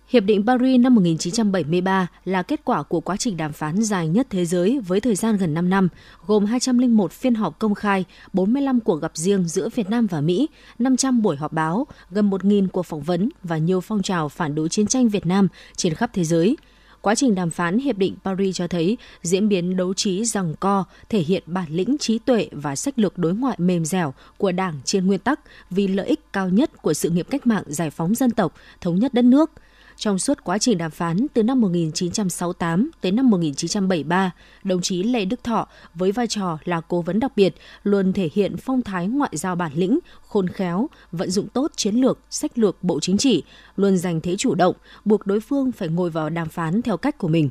Hiệp 0.10 0.24
định 0.24 0.46
Paris 0.46 0.80
năm 0.80 0.96
1973 0.96 2.08
là 2.26 2.44
kết 2.44 2.62
quả 2.64 2.84
của 2.84 3.00
quá 3.00 3.18
trình 3.18 3.38
đàm 3.38 3.54
phán 3.54 3.82
dài 3.82 4.08
nhất 4.08 4.28
thế 4.30 4.46
giới 4.46 4.80
với 4.88 5.00
thời 5.00 5.16
gian 5.16 5.38
gần 5.38 5.54
5 5.54 5.70
năm, 5.70 5.88
gồm 6.28 6.46
201 6.46 7.12
phiên 7.12 7.36
họp 7.36 7.60
công 7.60 7.76
khai, 7.76 8.06
45 8.34 8.80
cuộc 8.80 8.96
gặp 8.96 9.12
riêng 9.16 9.48
giữa 9.48 9.70
Việt 9.76 9.90
Nam 9.90 10.08
và 10.08 10.22
Mỹ, 10.22 10.50
500 10.80 11.22
buổi 11.22 11.36
họp 11.36 11.54
báo, 11.54 11.88
gần 12.12 12.30
1.000 12.30 12.68
cuộc 12.68 12.84
phỏng 12.84 13.02
vấn 13.02 13.30
và 13.44 13.58
nhiều 13.58 13.82
phong 13.82 14.02
trào 14.02 14.30
phản 14.30 14.56
đối 14.56 14.70
chiến 14.70 14.88
tranh 14.88 15.10
Việt 15.10 15.26
Nam 15.26 15.48
trên 15.76 15.94
khắp 15.94 16.10
thế 16.14 16.24
giới. 16.24 16.58
Quá 17.02 17.16
trình 17.16 17.36
đàm 17.36 17.50
phán 17.50 17.80
Hiệp 17.80 17.98
định 17.98 18.16
Paris 18.24 18.56
cho 18.56 18.68
thấy 18.68 18.98
diễn 19.22 19.50
biến 19.50 19.78
đấu 19.78 19.94
trí 19.94 20.26
rằng 20.26 20.56
co 20.60 20.84
thể 21.10 21.20
hiện 21.20 21.44
bản 21.46 21.68
lĩnh 21.70 21.98
trí 21.98 22.20
tuệ 22.20 22.48
và 22.52 22.76
sách 22.76 23.00
lược 23.00 23.18
đối 23.18 23.34
ngoại 23.34 23.56
mềm 23.60 23.86
dẻo 23.86 24.14
của 24.38 24.52
Đảng 24.52 24.80
trên 24.86 25.08
nguyên 25.08 25.20
tắc 25.20 25.40
vì 25.70 25.88
lợi 25.88 26.08
ích 26.08 26.34
cao 26.34 26.50
nhất 26.50 26.82
của 26.82 26.94
sự 26.94 27.10
nghiệp 27.10 27.28
cách 27.30 27.48
mạng 27.48 27.64
giải 27.68 27.90
phóng 27.90 28.16
dân 28.16 28.32
tộc, 28.32 28.54
thống 28.82 29.00
nhất 29.00 29.14
đất 29.14 29.26
nước– 29.26 29.52
trong 30.00 30.19
suốt 30.19 30.44
quá 30.44 30.57
trình 30.57 30.78
đàm 30.78 30.92
phán 30.92 31.28
từ 31.34 31.44
năm 31.44 31.62
1968 31.62 32.92
tới 33.01 33.12
năm 33.12 33.30
1973, 33.30 34.31
đồng 34.63 34.81
chí 34.81 35.04
Lê 35.04 35.25
Đức 35.25 35.44
Thọ 35.44 35.68
với 35.94 36.12
vai 36.12 36.28
trò 36.28 36.57
là 36.63 36.81
cố 36.81 37.01
vấn 37.01 37.19
đặc 37.19 37.31
biệt 37.36 37.56
luôn 37.84 38.13
thể 38.13 38.30
hiện 38.34 38.57
phong 38.57 38.81
thái 38.81 39.07
ngoại 39.07 39.31
giao 39.34 39.56
bản 39.56 39.72
lĩnh, 39.75 40.00
khôn 40.28 40.48
khéo, 40.48 40.88
vận 41.12 41.31
dụng 41.31 41.48
tốt 41.48 41.72
chiến 41.75 41.96
lược, 41.96 42.19
sách 42.30 42.57
lược 42.57 42.84
Bộ 42.84 43.00
Chính 43.00 43.18
trị, 43.18 43.44
luôn 43.75 43.98
giành 43.98 44.22
thế 44.22 44.36
chủ 44.36 44.56
động, 44.56 44.75
buộc 45.06 45.28
đối 45.28 45.40
phương 45.40 45.72
phải 45.72 45.90
ngồi 45.90 46.10
vào 46.10 46.30
đàm 46.30 46.50
phán 46.50 46.81
theo 46.81 46.98
cách 46.98 47.18
của 47.18 47.28
mình. 47.28 47.50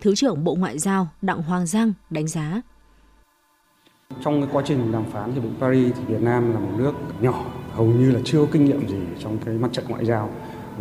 Thứ 0.00 0.14
trưởng 0.14 0.44
Bộ 0.44 0.54
Ngoại 0.54 0.78
giao 0.78 1.08
Đặng 1.22 1.42
Hoàng 1.42 1.66
Giang 1.66 1.92
đánh 2.10 2.28
giá. 2.28 2.62
Trong 4.24 4.40
cái 4.40 4.50
quá 4.52 4.62
trình 4.66 4.92
đàm 4.92 5.10
phán 5.10 5.32
hiệp 5.32 5.42
định 5.42 5.54
Paris 5.60 5.92
thì 5.96 6.04
Việt 6.04 6.22
Nam 6.22 6.52
là 6.52 6.60
một 6.60 6.70
nước 6.78 6.92
nhỏ, 7.20 7.44
hầu 7.72 7.86
như 7.86 8.10
là 8.10 8.20
chưa 8.24 8.38
có 8.38 8.46
kinh 8.52 8.64
nghiệm 8.64 8.88
gì 8.88 8.98
trong 9.22 9.38
cái 9.44 9.54
mặt 9.54 9.68
trận 9.72 9.84
ngoại 9.88 10.04
giao 10.04 10.30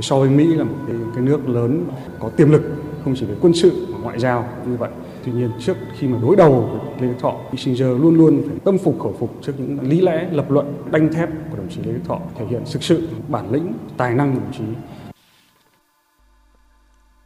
so 0.01 0.19
với 0.19 0.30
Mỹ 0.30 0.45
là 0.45 0.63
một 0.63 0.75
cái, 0.88 0.95
cái 1.15 1.24
nước 1.24 1.50
lớn 1.50 1.86
có 2.19 2.30
tiềm 2.30 2.51
lực 2.51 2.62
không 3.03 3.15
chỉ 3.15 3.25
về 3.25 3.36
quân 3.42 3.53
sự 3.53 3.88
mà 3.92 3.97
ngoại 4.03 4.19
giao 4.19 4.50
như 4.68 4.75
vậy. 4.77 4.89
Tuy 5.25 5.31
nhiên 5.31 5.50
trước 5.59 5.77
khi 5.97 6.07
mà 6.07 6.18
đối 6.21 6.36
đầu 6.36 6.69
với 6.71 7.01
Lê 7.01 7.07
Đức 7.13 7.19
Thọ, 7.21 7.36
Kissinger 7.51 8.01
luôn 8.01 8.18
luôn 8.18 8.42
phải 8.47 8.57
tâm 8.63 8.77
phục 8.77 9.00
khẩu 9.00 9.15
phục 9.19 9.30
trước 9.42 9.53
những 9.57 9.89
lý 9.89 10.01
lẽ 10.01 10.27
lập 10.31 10.51
luận 10.51 10.74
đanh 10.92 11.13
thép 11.13 11.30
của 11.51 11.57
đồng 11.57 11.69
chí 11.69 11.81
Lê 11.83 11.94
Đức 11.94 12.01
Thọ, 12.07 12.19
thể 12.36 12.45
hiện 12.45 12.62
thực 12.74 12.83
sự 12.83 13.07
bản 13.27 13.51
lĩnh, 13.51 13.74
tài 13.97 14.15
năng 14.15 14.33
của 14.33 14.39
đồng 14.39 14.53
chí 14.57 14.63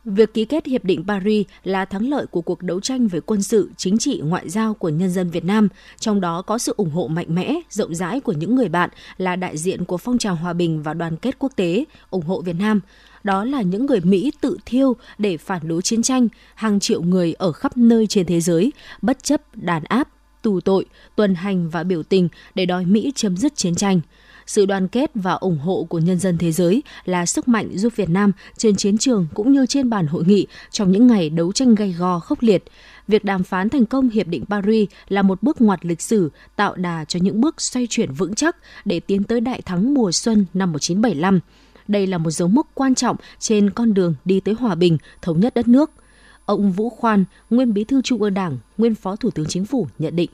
Việc 0.10 0.34
ký 0.34 0.46
kết 0.46 0.66
Hiệp 0.66 0.84
định 0.84 1.04
Paris 1.08 1.48
là 1.64 1.86
thắng 1.86 2.10
lợi 2.10 2.26
của 2.26 2.42
cuộc 2.42 2.62
đấu 2.62 2.80
tranh 2.80 3.08
về 3.08 3.20
quân 3.20 3.42
sự, 3.42 3.72
chính 3.78 3.98
trị, 3.98 4.22
ngoại 4.24 4.50
giao 4.50 4.74
của 4.74 4.90
nhân 4.90 5.10
dân 5.10 5.30
Việt 5.30 5.46
Nam, 5.46 5.68
trong 6.00 6.22
đó 6.22 6.42
có 6.42 6.58
sự 6.58 6.74
ủng 6.78 6.90
hộ 6.90 7.08
mạnh 7.08 7.36
mẽ, 7.36 7.60
rộng 7.70 7.96
rãi 7.96 8.20
của 8.20 8.32
những 8.32 8.56
người 8.56 8.70
bạn 8.70 8.90
là 9.18 9.36
đại 9.36 9.58
diện 9.58 9.86
của 9.86 9.98
phong 9.98 10.18
trào 10.18 10.36
hòa 10.36 10.54
bình 10.54 10.84
và 10.84 10.94
đoàn 10.94 11.18
kết 11.18 11.40
quốc 11.40 11.52
tế, 11.56 11.84
ủng 12.10 12.26
hộ 12.26 12.42
Việt 12.42 12.56
Nam. 12.60 12.80
Đó 13.24 13.46
là 13.46 13.62
những 13.62 13.86
người 13.86 14.00
Mỹ 14.04 14.32
tự 14.42 14.58
thiêu 14.66 14.96
để 15.18 15.38
phản 15.38 15.68
đối 15.68 15.82
chiến 15.82 16.02
tranh, 16.02 16.28
hàng 16.56 16.80
triệu 16.80 17.02
người 17.02 17.34
ở 17.34 17.52
khắp 17.52 17.78
nơi 17.78 18.08
trên 18.08 18.26
thế 18.26 18.42
giới, 18.42 18.72
bất 19.02 19.24
chấp 19.24 19.42
đàn 19.54 19.84
áp, 19.84 20.10
tù 20.42 20.60
tội, 20.62 20.86
tuần 21.16 21.36
hành 21.36 21.70
và 21.70 21.84
biểu 21.84 22.04
tình 22.04 22.30
để 22.56 22.66
đòi 22.66 22.86
Mỹ 22.86 23.12
chấm 23.16 23.38
dứt 23.38 23.56
chiến 23.56 23.76
tranh– 23.76 24.02
sự 24.50 24.66
đoàn 24.66 24.88
kết 24.88 25.12
và 25.16 25.34
ủng 25.34 25.58
hộ 25.58 25.86
của 25.90 26.00
nhân 26.00 26.20
dân 26.20 26.38
thế 26.38 26.52
giới 26.52 26.84
là 27.06 27.26
sức 27.26 27.48
mạnh 27.48 27.78
giúp 27.78 27.94
Việt 27.96 28.10
Nam 28.10 28.32
trên 28.58 28.76
chiến 28.76 28.98
trường 28.98 29.28
cũng 29.34 29.52
như 29.52 29.66
trên 29.66 29.90
bàn 29.90 30.08
hội 30.08 30.24
nghị 30.28 30.48
trong 30.72 30.92
những 30.92 31.08
ngày 31.08 31.30
đấu 31.30 31.52
tranh 31.52 31.76
gay 31.76 31.96
go 32.00 32.20
khốc 32.20 32.42
liệt. 32.42 32.64
Việc 33.08 33.24
đàm 33.24 33.44
phán 33.44 33.70
thành 33.70 33.86
công 33.86 34.10
Hiệp 34.10 34.28
định 34.28 34.46
Paris 34.46 34.90
là 35.10 35.22
một 35.22 35.44
bước 35.44 35.62
ngoặt 35.62 35.86
lịch 35.86 36.02
sử, 36.02 36.32
tạo 36.56 36.76
đà 36.76 37.06
cho 37.06 37.20
những 37.24 37.42
bước 37.42 37.62
xoay 37.62 37.88
chuyển 37.90 38.12
vững 38.12 38.36
chắc 38.36 38.56
để 38.86 39.00
tiến 39.00 39.24
tới 39.24 39.42
đại 39.42 39.62
thắng 39.62 39.94
mùa 39.94 40.12
xuân 40.12 40.46
năm 40.54 40.72
1975. 40.72 41.40
Đây 41.88 42.08
là 42.08 42.18
một 42.18 42.32
dấu 42.32 42.48
mốc 42.48 42.68
quan 42.74 42.96
trọng 42.96 43.16
trên 43.40 43.70
con 43.70 43.94
đường 43.94 44.16
đi 44.26 44.40
tới 44.40 44.56
hòa 44.60 44.76
bình, 44.76 44.98
thống 45.22 45.40
nhất 45.40 45.54
đất 45.54 45.68
nước. 45.68 45.92
Ông 46.46 46.72
Vũ 46.72 46.90
Khoan, 46.90 47.26
nguyên 47.50 47.74
bí 47.74 47.84
thư 47.84 48.02
Trung 48.02 48.22
ương 48.22 48.34
Đảng, 48.34 48.58
nguyên 48.78 48.96
phó 48.96 49.16
Thủ 49.16 49.32
tướng 49.32 49.46
Chính 49.46 49.66
phủ 49.66 49.88
nhận 50.00 50.16
định 50.16 50.30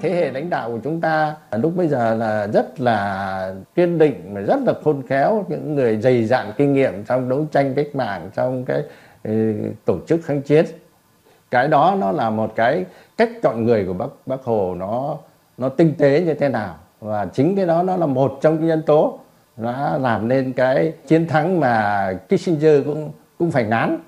thế 0.00 0.10
hệ 0.10 0.30
lãnh 0.30 0.50
đạo 0.50 0.70
của 0.70 0.78
chúng 0.84 1.00
ta 1.00 1.36
lúc 1.52 1.72
bây 1.76 1.88
giờ 1.88 2.14
là 2.14 2.46
rất 2.46 2.80
là 2.80 3.54
kiên 3.74 3.98
định 3.98 4.34
và 4.34 4.40
rất 4.40 4.60
là 4.66 4.74
khôn 4.84 5.02
khéo. 5.08 5.44
Những 5.48 5.74
người 5.74 5.96
dày 5.96 6.24
dạn 6.24 6.52
kinh 6.56 6.72
nghiệm 6.72 7.04
trong 7.04 7.28
đấu 7.28 7.46
tranh 7.52 7.74
cách 7.74 7.86
mạng, 7.94 8.30
trong 8.34 8.64
cái 8.64 8.82
ừ, 9.24 9.54
tổ 9.84 9.98
chức 10.06 10.24
kháng 10.24 10.42
chiến. 10.42 10.66
Cái 11.50 11.68
đó 11.68 11.96
nó 12.00 12.12
là 12.12 12.30
một 12.30 12.52
cái 12.56 12.84
cách 13.16 13.30
chọn 13.42 13.64
người 13.64 13.84
của 13.84 13.92
bác 13.92 14.06
bác 14.26 14.42
hồ 14.44 14.74
nó 14.74 15.16
nó 15.58 15.68
tinh 15.68 15.94
tế 15.98 16.20
như 16.20 16.34
thế 16.34 16.48
nào. 16.48 16.74
Và 17.00 17.26
chính 17.26 17.56
cái 17.56 17.66
đó 17.66 17.82
nó 17.82 17.96
là 17.96 18.06
một 18.06 18.38
trong 18.40 18.54
những 18.54 18.66
nhân 18.66 18.82
tố 18.82 19.18
đã 19.56 19.98
làm 19.98 20.28
nên 20.28 20.52
cái 20.52 20.92
chiến 21.06 21.28
thắng 21.28 21.60
mà 21.60 22.12
Kissinger 22.28 22.84
cũng 22.84 23.10
cũng 23.38 23.50
phải 23.50 23.64
ngán 23.64 23.98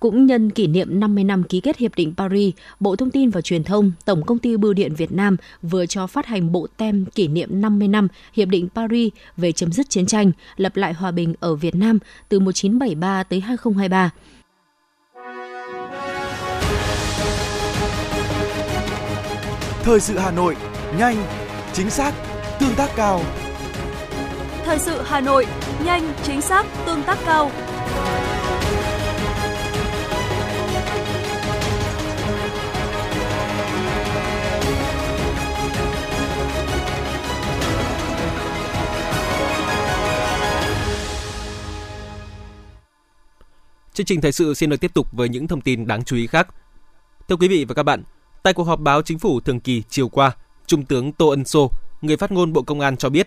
cũng 0.00 0.26
nhân 0.26 0.50
kỷ 0.50 0.66
niệm 0.66 1.00
50 1.00 1.24
năm 1.24 1.42
ký 1.42 1.60
kết 1.60 1.76
Hiệp 1.76 1.94
định 1.94 2.14
Paris, 2.16 2.54
Bộ 2.80 2.96
Thông 2.96 3.10
tin 3.10 3.30
và 3.30 3.40
Truyền 3.40 3.64
thông, 3.64 3.92
Tổng 4.04 4.22
công 4.26 4.38
ty 4.38 4.56
Bưu 4.56 4.72
điện 4.72 4.94
Việt 4.94 5.12
Nam 5.12 5.36
vừa 5.62 5.86
cho 5.86 6.06
phát 6.06 6.26
hành 6.26 6.52
bộ 6.52 6.66
tem 6.76 7.04
kỷ 7.14 7.28
niệm 7.28 7.60
50 7.60 7.88
năm 7.88 8.08
Hiệp 8.32 8.48
định 8.48 8.68
Paris 8.74 9.12
về 9.36 9.52
chấm 9.52 9.72
dứt 9.72 9.90
chiến 9.90 10.06
tranh, 10.06 10.32
lập 10.56 10.76
lại 10.76 10.92
hòa 10.92 11.10
bình 11.10 11.34
ở 11.40 11.54
Việt 11.54 11.74
Nam 11.74 11.98
từ 12.28 12.40
1973 12.40 13.22
tới 13.22 13.40
2023. 13.40 14.10
Thời 19.82 20.00
sự 20.00 20.18
Hà 20.18 20.30
Nội, 20.30 20.56
nhanh, 20.98 21.16
chính 21.72 21.90
xác, 21.90 22.14
tương 22.60 22.74
tác 22.76 22.90
cao. 22.96 23.20
Thời 24.64 24.78
sự 24.78 25.00
Hà 25.04 25.20
Nội, 25.20 25.46
nhanh, 25.84 26.12
chính 26.22 26.40
xác, 26.40 26.66
tương 26.86 27.02
tác 27.02 27.18
cao. 27.26 27.50
Chương 43.94 44.06
trình 44.06 44.20
thời 44.20 44.32
sự 44.32 44.54
xin 44.54 44.70
được 44.70 44.80
tiếp 44.80 44.94
tục 44.94 45.08
với 45.12 45.28
những 45.28 45.48
thông 45.48 45.60
tin 45.60 45.86
đáng 45.86 46.04
chú 46.04 46.16
ý 46.16 46.26
khác. 46.26 46.48
Thưa 47.28 47.36
quý 47.36 47.48
vị 47.48 47.64
và 47.64 47.74
các 47.74 47.82
bạn, 47.82 48.02
tại 48.42 48.52
cuộc 48.52 48.64
họp 48.64 48.80
báo 48.80 49.02
chính 49.02 49.18
phủ 49.18 49.40
thường 49.40 49.60
kỳ 49.60 49.82
chiều 49.88 50.08
qua, 50.08 50.32
Trung 50.66 50.84
tướng 50.84 51.12
Tô 51.12 51.28
Ân 51.28 51.44
Sô, 51.44 51.70
người 52.00 52.16
phát 52.16 52.32
ngôn 52.32 52.52
Bộ 52.52 52.62
Công 52.62 52.80
an 52.80 52.96
cho 52.96 53.08
biết, 53.08 53.26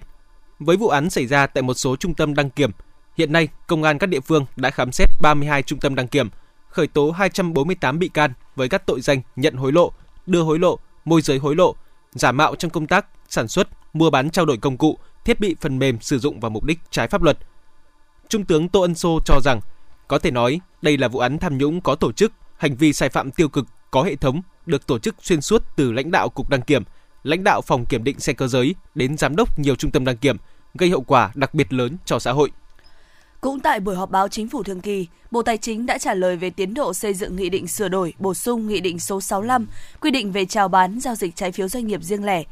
với 0.60 0.77
vụ 0.77 0.88
án 0.88 1.10
xảy 1.10 1.27
ra 1.27 1.48
tại 1.48 1.62
một 1.62 1.74
số 1.74 1.96
trung 1.96 2.13
tâm 2.13 2.34
đăng 2.34 2.50
kiểm, 2.50 2.72
hiện 3.17 3.32
nay 3.32 3.48
công 3.67 3.84
an 3.84 3.98
các 3.98 4.08
địa 4.08 4.20
phương 4.20 4.46
đã 4.55 4.70
khám 4.70 4.91
xét 4.91 5.10
32 5.22 5.63
trung 5.63 5.79
tâm 5.79 5.96
đăng 5.96 6.08
kiểm, 6.08 6.29
khởi 6.70 6.88
tố 6.88 7.12
248 7.12 8.00
bị 8.00 8.08
can 8.08 8.34
với 8.55 8.70
các 8.70 8.86
tội 8.86 9.01
danh 9.01 9.22
nhận 9.36 9.55
hối 9.55 9.72
lộ, 9.72 9.91
đưa 10.25 10.41
hối 10.41 10.60
lộ, 10.60 10.79
môi 11.05 11.22
giới 11.22 11.38
hối 11.38 11.55
lộ, 11.55 11.75
giả 12.12 12.32
mạo 12.32 12.55
trong 12.55 12.72
công 12.72 12.88
tác 12.88 13.05
sản 13.29 13.48
xuất, 13.48 13.67
mua 13.93 14.10
bán 14.10 14.29
trao 14.29 14.46
đổi 14.46 14.58
công 14.58 14.77
cụ, 14.77 14.98
thiết 15.25 15.39
bị 15.39 15.55
phần 15.62 15.79
mềm 15.79 16.01
sử 16.01 16.20
dụng 16.20 16.39
vào 16.39 16.50
mục 16.50 16.63
đích 16.63 16.79
trái 16.91 17.08
pháp 17.08 17.24
luật. 17.24 17.38
Trung 18.29 18.46
tướng 18.46 18.70
Tô 18.70 18.82
Ân 18.82 18.96
Sô 18.96 19.20
cho 19.25 19.39
rằng 19.43 19.60
có 20.13 20.20
thể 20.20 20.32
nói, 20.32 20.60
đây 20.82 20.98
là 20.98 21.08
vụ 21.08 21.20
án 21.20 21.38
tham 21.38 21.58
nhũng 21.58 21.82
có 21.82 21.96
tổ 21.96 22.12
chức, 22.12 22.34
hành 22.58 22.75
vi 22.75 22.93
sai 22.93 23.10
phạm 23.10 23.32
tiêu 23.32 23.50
cực 23.50 23.65
có 23.91 24.03
hệ 24.03 24.15
thống 24.15 24.41
được 24.65 24.88
tổ 24.88 25.00
chức 25.00 25.15
xuyên 25.22 25.41
suốt 25.41 25.63
từ 25.75 25.91
lãnh 25.91 26.12
đạo 26.12 26.29
cục 26.29 26.50
đăng 26.50 26.62
kiểm, 26.62 26.84
lãnh 27.24 27.43
đạo 27.43 27.62
phòng 27.62 27.86
kiểm 27.86 28.03
định 28.03 28.20
xe 28.20 28.34
cơ 28.34 28.48
giới 28.48 28.75
đến 28.96 29.17
giám 29.17 29.36
đốc 29.36 29.60
nhiều 29.60 29.75
trung 29.75 29.91
tâm 29.91 30.05
đăng 30.05 30.17
kiểm, 30.17 30.38
gây 30.74 30.89
hậu 30.89 31.01
quả 31.01 31.32
đặc 31.36 31.53
biệt 31.53 31.74
lớn 31.74 31.98
cho 32.05 32.20
xã 32.20 32.32
hội. 32.32 32.51
Cũng 33.41 33.60
tại 33.60 33.79
buổi 33.79 33.96
họp 33.96 34.12
báo 34.12 34.27
chính 34.27 34.50
phủ 34.50 34.63
thường 34.63 34.82
kỳ, 34.82 35.08
Bộ 35.32 35.41
Tài 35.41 35.58
chính 35.58 35.86
đã 35.86 35.98
trả 35.98 36.13
lời 36.13 36.38
về 36.38 36.50
tiến 36.50 36.74
độ 36.74 36.93
xây 36.93 37.13
dựng 37.13 37.36
nghị 37.36 37.50
định 37.50 37.67
sửa 37.67 37.88
đổi, 37.88 38.13
bổ 38.20 38.34
sung 38.34 38.67
nghị 38.67 38.79
định 38.79 39.00
số 39.00 39.22
65 39.22 39.67
quy 40.01 40.12
định 40.12 40.32
về 40.32 40.46
chào 40.46 40.67
bán 40.67 41.00
giao 41.00 41.15
dịch 41.15 41.36
trái 41.36 41.51
phiếu 41.51 41.67
doanh 41.67 41.88
nghiệp 41.88 42.03
riêng 42.03 42.25
lẻ. 42.25 42.43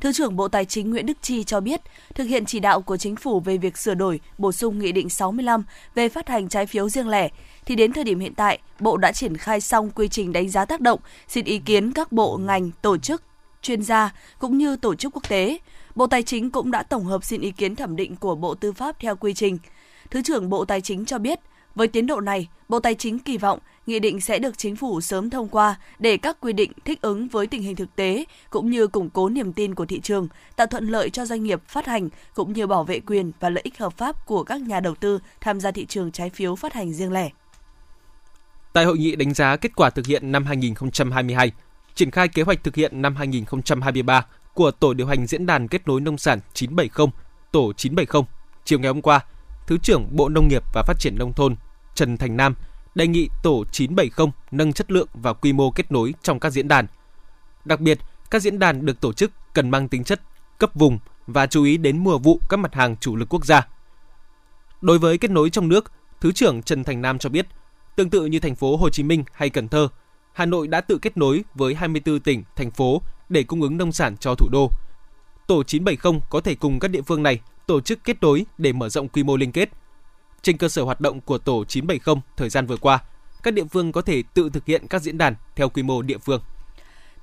Thứ 0.00 0.12
trưởng 0.12 0.36
Bộ 0.36 0.48
Tài 0.48 0.64
chính 0.64 0.90
Nguyễn 0.90 1.06
Đức 1.06 1.18
Chi 1.22 1.44
cho 1.44 1.60
biết, 1.60 1.80
thực 2.14 2.24
hiện 2.24 2.44
chỉ 2.44 2.60
đạo 2.60 2.80
của 2.82 2.96
chính 2.96 3.16
phủ 3.16 3.40
về 3.40 3.56
việc 3.56 3.78
sửa 3.78 3.94
đổi, 3.94 4.20
bổ 4.38 4.52
sung 4.52 4.78
nghị 4.78 4.92
định 4.92 5.08
65 5.08 5.64
về 5.94 6.08
phát 6.08 6.28
hành 6.28 6.48
trái 6.48 6.66
phiếu 6.66 6.88
riêng 6.88 7.08
lẻ, 7.08 7.28
thì 7.66 7.76
đến 7.76 7.92
thời 7.92 8.04
điểm 8.04 8.20
hiện 8.20 8.34
tại, 8.34 8.58
Bộ 8.80 8.96
đã 8.96 9.12
triển 9.12 9.36
khai 9.36 9.60
xong 9.60 9.90
quy 9.90 10.08
trình 10.08 10.32
đánh 10.32 10.48
giá 10.48 10.64
tác 10.64 10.80
động, 10.80 11.00
xin 11.28 11.44
ý 11.44 11.58
kiến 11.58 11.92
các 11.92 12.12
bộ, 12.12 12.36
ngành, 12.36 12.70
tổ 12.82 12.98
chức, 12.98 13.22
chuyên 13.62 13.82
gia 13.82 14.14
cũng 14.38 14.58
như 14.58 14.76
tổ 14.76 14.94
chức 14.94 15.12
quốc 15.14 15.28
tế. 15.28 15.58
Bộ 15.94 16.06
Tài 16.06 16.22
chính 16.22 16.50
cũng 16.50 16.70
đã 16.70 16.82
tổng 16.82 17.04
hợp 17.04 17.24
xin 17.24 17.40
ý 17.40 17.50
kiến 17.50 17.76
thẩm 17.76 17.96
định 17.96 18.16
của 18.16 18.34
Bộ 18.34 18.54
Tư 18.54 18.72
pháp 18.72 19.00
theo 19.00 19.16
quy 19.16 19.34
trình. 19.34 19.58
Thứ 20.10 20.22
trưởng 20.22 20.48
Bộ 20.48 20.64
Tài 20.64 20.80
chính 20.80 21.04
cho 21.04 21.18
biết, 21.18 21.40
với 21.76 21.88
tiến 21.88 22.06
độ 22.06 22.20
này, 22.20 22.48
Bộ 22.68 22.80
Tài 22.80 22.94
chính 22.94 23.18
kỳ 23.18 23.38
vọng 23.38 23.58
nghị 23.86 24.00
định 24.00 24.20
sẽ 24.20 24.38
được 24.38 24.58
chính 24.58 24.76
phủ 24.76 25.00
sớm 25.00 25.30
thông 25.30 25.48
qua 25.48 25.76
để 25.98 26.16
các 26.16 26.36
quy 26.40 26.52
định 26.52 26.72
thích 26.84 27.02
ứng 27.02 27.28
với 27.28 27.46
tình 27.46 27.62
hình 27.62 27.76
thực 27.76 27.96
tế 27.96 28.24
cũng 28.50 28.70
như 28.70 28.86
củng 28.86 29.10
cố 29.10 29.28
niềm 29.28 29.52
tin 29.52 29.74
của 29.74 29.86
thị 29.86 30.00
trường, 30.00 30.28
tạo 30.56 30.66
thuận 30.66 30.88
lợi 30.88 31.10
cho 31.10 31.26
doanh 31.26 31.42
nghiệp 31.42 31.60
phát 31.68 31.86
hành 31.86 32.08
cũng 32.34 32.52
như 32.52 32.66
bảo 32.66 32.84
vệ 32.84 33.00
quyền 33.00 33.32
và 33.40 33.50
lợi 33.50 33.62
ích 33.64 33.78
hợp 33.78 33.96
pháp 33.96 34.26
của 34.26 34.44
các 34.44 34.60
nhà 34.60 34.80
đầu 34.80 34.94
tư 34.94 35.18
tham 35.40 35.60
gia 35.60 35.70
thị 35.70 35.86
trường 35.86 36.12
trái 36.12 36.30
phiếu 36.30 36.56
phát 36.56 36.72
hành 36.72 36.92
riêng 36.92 37.12
lẻ. 37.12 37.30
Tại 38.72 38.84
hội 38.84 38.98
nghị 38.98 39.16
đánh 39.16 39.34
giá 39.34 39.56
kết 39.56 39.76
quả 39.76 39.90
thực 39.90 40.06
hiện 40.06 40.32
năm 40.32 40.44
2022, 40.44 41.52
triển 41.94 42.10
khai 42.10 42.28
kế 42.28 42.42
hoạch 42.42 42.64
thực 42.64 42.74
hiện 42.74 43.02
năm 43.02 43.16
2023 43.16 44.26
của 44.54 44.70
Tổ 44.70 44.94
điều 44.94 45.06
hành 45.06 45.26
Diễn 45.26 45.46
đàn 45.46 45.68
Kết 45.68 45.88
nối 45.88 46.00
Nông 46.00 46.18
sản 46.18 46.40
970, 46.52 47.06
Tổ 47.52 47.72
970, 47.72 48.22
chiều 48.64 48.78
ngày 48.78 48.88
hôm 48.88 49.02
qua, 49.02 49.20
Thứ 49.66 49.78
trưởng 49.82 50.08
Bộ 50.10 50.28
Nông 50.28 50.48
nghiệp 50.48 50.62
và 50.74 50.82
Phát 50.86 50.96
triển 51.00 51.18
Nông 51.18 51.32
thôn 51.32 51.56
Trần 51.96 52.16
Thành 52.16 52.36
Nam 52.36 52.54
đề 52.94 53.06
nghị 53.06 53.28
Tổ 53.42 53.64
970 53.72 54.32
nâng 54.50 54.72
chất 54.72 54.90
lượng 54.90 55.08
và 55.14 55.32
quy 55.32 55.52
mô 55.52 55.70
kết 55.70 55.92
nối 55.92 56.14
trong 56.22 56.40
các 56.40 56.50
diễn 56.50 56.68
đàn. 56.68 56.86
Đặc 57.64 57.80
biệt, 57.80 57.98
các 58.30 58.42
diễn 58.42 58.58
đàn 58.58 58.86
được 58.86 59.00
tổ 59.00 59.12
chức 59.12 59.30
cần 59.54 59.70
mang 59.70 59.88
tính 59.88 60.04
chất 60.04 60.20
cấp 60.58 60.70
vùng 60.74 60.98
và 61.26 61.46
chú 61.46 61.64
ý 61.64 61.76
đến 61.76 62.04
mùa 62.04 62.18
vụ 62.18 62.40
các 62.48 62.56
mặt 62.56 62.74
hàng 62.74 62.96
chủ 62.96 63.16
lực 63.16 63.28
quốc 63.28 63.44
gia. 63.44 63.68
Đối 64.80 64.98
với 64.98 65.18
kết 65.18 65.30
nối 65.30 65.50
trong 65.50 65.68
nước, 65.68 65.92
Thứ 66.20 66.32
trưởng 66.32 66.62
Trần 66.62 66.84
Thành 66.84 67.02
Nam 67.02 67.18
cho 67.18 67.28
biết, 67.28 67.46
tương 67.96 68.10
tự 68.10 68.26
như 68.26 68.40
thành 68.40 68.54
phố 68.54 68.76
Hồ 68.76 68.90
Chí 68.90 69.02
Minh 69.02 69.24
hay 69.32 69.50
Cần 69.50 69.68
Thơ, 69.68 69.88
Hà 70.32 70.46
Nội 70.46 70.68
đã 70.68 70.80
tự 70.80 70.98
kết 70.98 71.16
nối 71.16 71.44
với 71.54 71.74
24 71.74 72.20
tỉnh, 72.20 72.42
thành 72.56 72.70
phố 72.70 73.02
để 73.28 73.42
cung 73.42 73.62
ứng 73.62 73.76
nông 73.76 73.92
sản 73.92 74.16
cho 74.16 74.34
thủ 74.34 74.48
đô. 74.52 74.70
Tổ 75.46 75.62
970 75.62 76.20
có 76.30 76.40
thể 76.40 76.54
cùng 76.54 76.78
các 76.78 76.88
địa 76.88 77.02
phương 77.02 77.22
này 77.22 77.40
tổ 77.66 77.80
chức 77.80 78.04
kết 78.04 78.16
nối 78.20 78.46
để 78.58 78.72
mở 78.72 78.88
rộng 78.88 79.08
quy 79.08 79.24
mô 79.24 79.36
liên 79.36 79.52
kết. 79.52 79.70
Trên 80.46 80.56
cơ 80.56 80.68
sở 80.68 80.82
hoạt 80.82 81.00
động 81.00 81.20
của 81.20 81.38
tổ 81.38 81.64
970 81.64 82.22
thời 82.36 82.48
gian 82.48 82.66
vừa 82.66 82.76
qua, 82.76 82.98
các 83.42 83.54
địa 83.54 83.64
phương 83.64 83.92
có 83.92 84.02
thể 84.02 84.22
tự 84.34 84.50
thực 84.52 84.66
hiện 84.66 84.86
các 84.88 85.02
diễn 85.02 85.18
đàn 85.18 85.34
theo 85.56 85.68
quy 85.68 85.82
mô 85.82 86.02
địa 86.02 86.18
phương. 86.18 86.40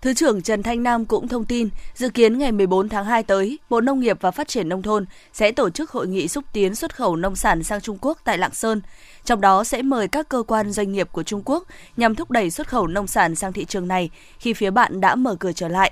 Thứ 0.01 0.13
trưởng 0.13 0.41
Trần 0.41 0.63
Thanh 0.63 0.83
Nam 0.83 1.05
cũng 1.05 1.27
thông 1.27 1.45
tin, 1.45 1.69
dự 1.95 2.09
kiến 2.09 2.37
ngày 2.37 2.51
14 2.51 2.89
tháng 2.89 3.05
2 3.05 3.23
tới, 3.23 3.59
Bộ 3.69 3.81
Nông 3.81 3.99
nghiệp 3.99 4.17
và 4.21 4.31
Phát 4.31 4.47
triển 4.47 4.69
Nông 4.69 4.81
thôn 4.81 5.05
sẽ 5.33 5.51
tổ 5.51 5.69
chức 5.69 5.91
hội 5.91 6.07
nghị 6.07 6.27
xúc 6.27 6.43
tiến 6.53 6.75
xuất 6.75 6.95
khẩu 6.95 7.15
nông 7.15 7.35
sản 7.35 7.63
sang 7.63 7.81
Trung 7.81 7.97
Quốc 8.01 8.17
tại 8.23 8.37
Lạng 8.37 8.53
Sơn. 8.53 8.81
Trong 9.25 9.41
đó 9.41 9.63
sẽ 9.63 9.81
mời 9.81 10.07
các 10.07 10.29
cơ 10.29 10.43
quan 10.47 10.71
doanh 10.71 10.91
nghiệp 10.91 11.09
của 11.11 11.23
Trung 11.23 11.41
Quốc 11.45 11.63
nhằm 11.97 12.15
thúc 12.15 12.31
đẩy 12.31 12.49
xuất 12.49 12.67
khẩu 12.67 12.87
nông 12.87 13.07
sản 13.07 13.35
sang 13.35 13.53
thị 13.53 13.65
trường 13.65 13.87
này 13.87 14.09
khi 14.39 14.53
phía 14.53 14.71
bạn 14.71 15.01
đã 15.01 15.15
mở 15.15 15.35
cửa 15.35 15.51
trở 15.51 15.67
lại. 15.67 15.91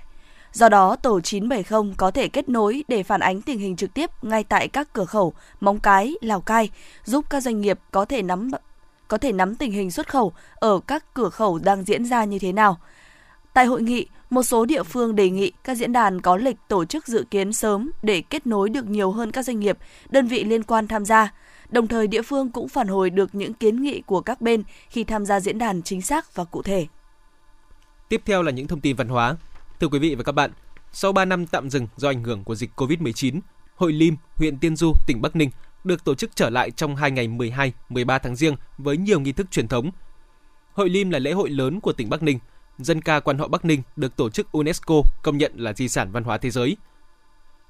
Do 0.53 0.69
đó, 0.69 0.95
tổ 0.95 1.21
970 1.21 1.93
có 1.97 2.11
thể 2.11 2.27
kết 2.27 2.49
nối 2.49 2.83
để 2.87 3.03
phản 3.03 3.19
ánh 3.19 3.41
tình 3.41 3.59
hình 3.59 3.75
trực 3.75 3.93
tiếp 3.93 4.09
ngay 4.21 4.43
tại 4.43 4.67
các 4.67 4.93
cửa 4.93 5.05
khẩu 5.05 5.33
Móng 5.59 5.79
Cái, 5.79 6.13
Lào 6.21 6.41
Cai, 6.41 6.69
giúp 7.03 7.25
các 7.29 7.41
doanh 7.41 7.61
nghiệp 7.61 7.79
có 7.91 8.05
thể 8.05 8.21
nắm 8.21 8.51
có 9.07 9.17
thể 9.17 9.31
nắm 9.31 9.55
tình 9.55 9.71
hình 9.71 9.91
xuất 9.91 10.09
khẩu 10.09 10.33
ở 10.55 10.79
các 10.87 11.13
cửa 11.13 11.29
khẩu 11.29 11.59
đang 11.63 11.83
diễn 11.83 12.05
ra 12.05 12.23
như 12.23 12.39
thế 12.39 12.51
nào. 12.51 12.77
Tại 13.53 13.65
hội 13.65 13.81
nghị, 13.81 14.07
một 14.29 14.43
số 14.43 14.65
địa 14.65 14.83
phương 14.83 15.15
đề 15.15 15.29
nghị 15.29 15.51
các 15.63 15.75
diễn 15.75 15.93
đàn 15.93 16.21
có 16.21 16.37
lịch 16.37 16.57
tổ 16.67 16.85
chức 16.85 17.07
dự 17.07 17.25
kiến 17.31 17.53
sớm 17.53 17.91
để 18.03 18.21
kết 18.29 18.47
nối 18.47 18.69
được 18.69 18.85
nhiều 18.85 19.11
hơn 19.11 19.31
các 19.31 19.45
doanh 19.45 19.59
nghiệp, 19.59 19.77
đơn 20.09 20.27
vị 20.27 20.43
liên 20.43 20.63
quan 20.63 20.87
tham 20.87 21.05
gia. 21.05 21.33
Đồng 21.69 21.87
thời 21.87 22.07
địa 22.07 22.21
phương 22.21 22.51
cũng 22.51 22.69
phản 22.69 22.87
hồi 22.87 23.09
được 23.09 23.35
những 23.35 23.53
kiến 23.53 23.81
nghị 23.81 24.01
của 24.01 24.21
các 24.21 24.41
bên 24.41 24.63
khi 24.89 25.03
tham 25.03 25.25
gia 25.25 25.39
diễn 25.39 25.57
đàn 25.57 25.81
chính 25.81 26.01
xác 26.01 26.35
và 26.35 26.43
cụ 26.43 26.61
thể. 26.61 26.87
Tiếp 28.09 28.21
theo 28.25 28.43
là 28.43 28.51
những 28.51 28.67
thông 28.67 28.81
tin 28.81 28.95
văn 28.95 29.07
hóa. 29.07 29.35
Thưa 29.81 29.87
quý 29.87 29.99
vị 29.99 30.15
và 30.15 30.23
các 30.23 30.31
bạn, 30.31 30.51
sau 30.91 31.11
3 31.11 31.25
năm 31.25 31.47
tạm 31.47 31.69
dừng 31.69 31.87
do 31.97 32.09
ảnh 32.09 32.23
hưởng 32.23 32.43
của 32.43 32.55
dịch 32.55 32.69
COVID-19, 32.75 33.39
Hội 33.75 33.93
Lim, 33.93 34.15
huyện 34.35 34.57
Tiên 34.57 34.75
Du, 34.75 34.93
tỉnh 35.07 35.21
Bắc 35.21 35.35
Ninh 35.35 35.49
được 35.83 36.03
tổ 36.03 36.15
chức 36.15 36.35
trở 36.35 36.49
lại 36.49 36.71
trong 36.71 36.95
hai 36.95 37.11
ngày 37.11 37.27
12, 37.27 37.73
13 37.89 38.17
tháng 38.17 38.35
riêng 38.35 38.55
với 38.77 38.97
nhiều 38.97 39.19
nghi 39.19 39.31
thức 39.31 39.51
truyền 39.51 39.67
thống. 39.67 39.91
Hội 40.73 40.89
Lim 40.89 41.09
là 41.09 41.19
lễ 41.19 41.31
hội 41.31 41.49
lớn 41.49 41.79
của 41.79 41.93
tỉnh 41.93 42.09
Bắc 42.09 42.23
Ninh. 42.23 42.39
Dân 42.77 43.01
ca 43.01 43.19
quan 43.19 43.37
họ 43.37 43.47
Bắc 43.47 43.65
Ninh 43.65 43.81
được 43.95 44.15
tổ 44.15 44.29
chức 44.29 44.51
UNESCO 44.51 45.01
công 45.23 45.37
nhận 45.37 45.51
là 45.55 45.73
di 45.73 45.87
sản 45.87 46.11
văn 46.11 46.23
hóa 46.23 46.37
thế 46.37 46.49
giới. 46.49 46.77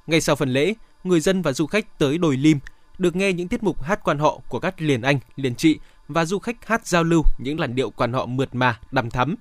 Ngay 0.08 0.22
sau 0.22 0.36
phần 0.36 0.54
lễ, 0.54 0.74
người 1.04 1.20
dân 1.20 1.42
và 1.42 1.54
du 1.54 1.66
khách 1.66 2.00
tới 2.00 2.18
đồi 2.18 2.38
Lim 2.38 2.60
được 2.98 3.16
nghe 3.16 3.34
những 3.34 3.48
tiết 3.48 3.64
mục 3.64 3.84
hát 3.84 4.00
quan 4.04 4.20
họ 4.20 4.40
của 4.50 4.60
các 4.60 4.82
liền 4.82 5.02
anh, 5.02 5.20
liền 5.36 5.56
trị 5.56 5.80
và 6.08 6.26
du 6.26 6.40
khách 6.40 6.68
hát 6.68 6.88
giao 6.88 7.04
lưu 7.04 7.24
những 7.38 7.60
làn 7.60 7.76
điệu 7.76 7.90
quan 7.90 8.14
họ 8.14 8.26
mượt 8.26 8.56
mà, 8.56 8.80
đằm 8.92 9.10
thắm. 9.10 9.36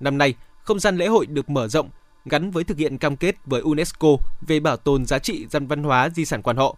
Năm 0.00 0.18
nay, 0.18 0.34
không 0.68 0.78
gian 0.78 0.96
lễ 0.96 1.06
hội 1.06 1.26
được 1.26 1.50
mở 1.50 1.68
rộng 1.68 1.88
gắn 2.24 2.50
với 2.50 2.64
thực 2.64 2.78
hiện 2.78 2.98
cam 2.98 3.16
kết 3.16 3.34
với 3.46 3.60
UNESCO 3.60 4.08
về 4.40 4.60
bảo 4.60 4.76
tồn 4.76 5.06
giá 5.06 5.18
trị 5.18 5.46
dân 5.50 5.66
văn 5.66 5.82
hóa 5.82 6.08
di 6.14 6.24
sản 6.24 6.42
quan 6.42 6.56
họ. 6.56 6.76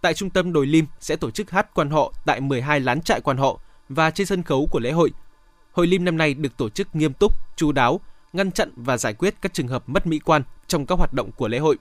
Tại 0.00 0.14
trung 0.14 0.30
tâm 0.30 0.52
Đồi 0.52 0.66
Lim 0.66 0.86
sẽ 1.00 1.16
tổ 1.16 1.30
chức 1.30 1.50
hát 1.50 1.74
quan 1.74 1.90
họ 1.90 2.12
tại 2.26 2.40
12 2.40 2.80
lán 2.80 3.02
trại 3.02 3.20
quan 3.20 3.36
họ 3.36 3.60
và 3.88 4.10
trên 4.10 4.26
sân 4.26 4.42
khấu 4.42 4.68
của 4.70 4.80
lễ 4.80 4.90
hội. 4.90 5.10
Hội 5.72 5.86
Lim 5.86 6.04
năm 6.04 6.16
nay 6.16 6.34
được 6.34 6.56
tổ 6.56 6.68
chức 6.68 6.94
nghiêm 6.94 7.12
túc, 7.12 7.32
chú 7.56 7.72
đáo, 7.72 8.00
ngăn 8.32 8.52
chặn 8.52 8.70
và 8.76 8.96
giải 8.96 9.14
quyết 9.14 9.34
các 9.42 9.54
trường 9.54 9.68
hợp 9.68 9.88
mất 9.88 10.06
mỹ 10.06 10.18
quan 10.18 10.42
trong 10.66 10.86
các 10.86 10.98
hoạt 10.98 11.12
động 11.12 11.32
của 11.32 11.48
lễ 11.48 11.58
hội. 11.58 11.78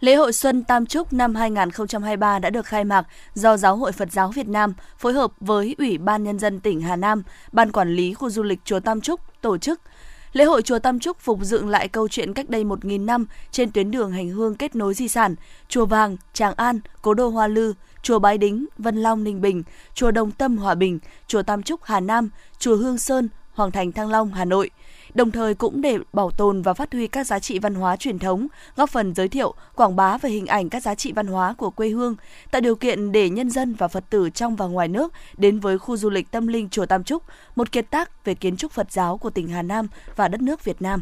Lễ 0.00 0.14
hội 0.14 0.32
Xuân 0.32 0.64
Tam 0.64 0.86
Trúc 0.86 1.12
năm 1.12 1.34
2023 1.34 2.38
đã 2.38 2.50
được 2.50 2.66
khai 2.66 2.84
mạc 2.84 3.06
do 3.34 3.56
Giáo 3.56 3.76
hội 3.76 3.92
Phật 3.92 4.12
giáo 4.12 4.28
Việt 4.28 4.48
Nam 4.48 4.74
phối 4.98 5.12
hợp 5.12 5.32
với 5.40 5.74
Ủy 5.78 5.98
ban 5.98 6.24
Nhân 6.24 6.38
dân 6.38 6.60
tỉnh 6.60 6.80
Hà 6.80 6.96
Nam, 6.96 7.22
Ban 7.52 7.72
Quản 7.72 7.88
lý 7.88 8.14
Khu 8.14 8.30
du 8.30 8.42
lịch 8.42 8.58
Chùa 8.64 8.80
Tam 8.80 9.00
Trúc 9.00 9.20
tổ 9.40 9.58
chức. 9.58 9.80
Lễ 10.36 10.44
hội 10.44 10.62
Chùa 10.62 10.78
Tam 10.78 10.98
Trúc 10.98 11.20
phục 11.20 11.38
dựng 11.42 11.68
lại 11.68 11.88
câu 11.88 12.08
chuyện 12.08 12.32
cách 12.34 12.48
đây 12.48 12.64
1.000 12.64 13.04
năm 13.04 13.26
trên 13.50 13.70
tuyến 13.70 13.90
đường 13.90 14.12
hành 14.12 14.28
hương 14.28 14.54
kết 14.54 14.76
nối 14.76 14.94
di 14.94 15.08
sản, 15.08 15.34
Chùa 15.68 15.86
Vàng, 15.86 16.16
Tràng 16.32 16.54
An, 16.56 16.80
Cố 17.02 17.14
đô 17.14 17.28
Hoa 17.28 17.46
Lư, 17.46 17.74
Chùa 18.02 18.18
Bái 18.18 18.38
Đính, 18.38 18.66
Vân 18.78 18.96
Long, 18.96 19.24
Ninh 19.24 19.40
Bình, 19.40 19.62
Chùa 19.94 20.10
Đồng 20.10 20.30
Tâm, 20.30 20.56
Hòa 20.56 20.74
Bình, 20.74 20.98
Chùa 21.26 21.42
Tam 21.42 21.62
Trúc, 21.62 21.84
Hà 21.84 22.00
Nam, 22.00 22.28
Chùa 22.58 22.76
Hương 22.76 22.98
Sơn, 22.98 23.28
Hoàng 23.54 23.70
Thành 23.70 23.92
Thăng 23.92 24.10
Long, 24.10 24.32
Hà 24.32 24.44
Nội– 24.44 24.70
đồng 25.16 25.30
thời 25.30 25.54
cũng 25.54 25.80
để 25.80 25.98
bảo 26.12 26.30
tồn 26.30 26.62
và 26.62 26.74
phát 26.74 26.92
huy 26.92 27.06
các 27.06 27.26
giá 27.26 27.38
trị 27.38 27.58
văn 27.58 27.74
hóa 27.74 27.96
truyền 27.96 28.18
thống, 28.18 28.46
góp 28.76 28.90
phần 28.90 29.14
giới 29.14 29.28
thiệu, 29.28 29.54
quảng 29.74 29.96
bá 29.96 30.18
về 30.18 30.30
hình 30.30 30.46
ảnh 30.46 30.68
các 30.68 30.82
giá 30.82 30.94
trị 30.94 31.12
văn 31.12 31.26
hóa 31.26 31.54
của 31.58 31.70
quê 31.70 31.88
hương, 31.88 32.16
tạo 32.50 32.60
điều 32.60 32.76
kiện 32.76 33.12
để 33.12 33.30
nhân 33.30 33.50
dân 33.50 33.74
và 33.74 33.88
Phật 33.88 34.04
tử 34.10 34.30
trong 34.30 34.56
và 34.56 34.66
ngoài 34.66 34.88
nước 34.88 35.12
đến 35.36 35.60
với 35.60 35.78
khu 35.78 35.96
du 35.96 36.10
lịch 36.10 36.30
tâm 36.30 36.46
linh 36.46 36.68
chùa 36.68 36.86
Tam 36.86 37.04
Trúc, 37.04 37.22
một 37.56 37.72
kiệt 37.72 37.90
tác 37.90 38.24
về 38.24 38.34
kiến 38.34 38.56
trúc 38.56 38.72
Phật 38.72 38.92
giáo 38.92 39.18
của 39.18 39.30
tỉnh 39.30 39.48
Hà 39.48 39.62
Nam 39.62 39.88
và 40.16 40.28
đất 40.28 40.42
nước 40.42 40.64
Việt 40.64 40.82
Nam. 40.82 41.00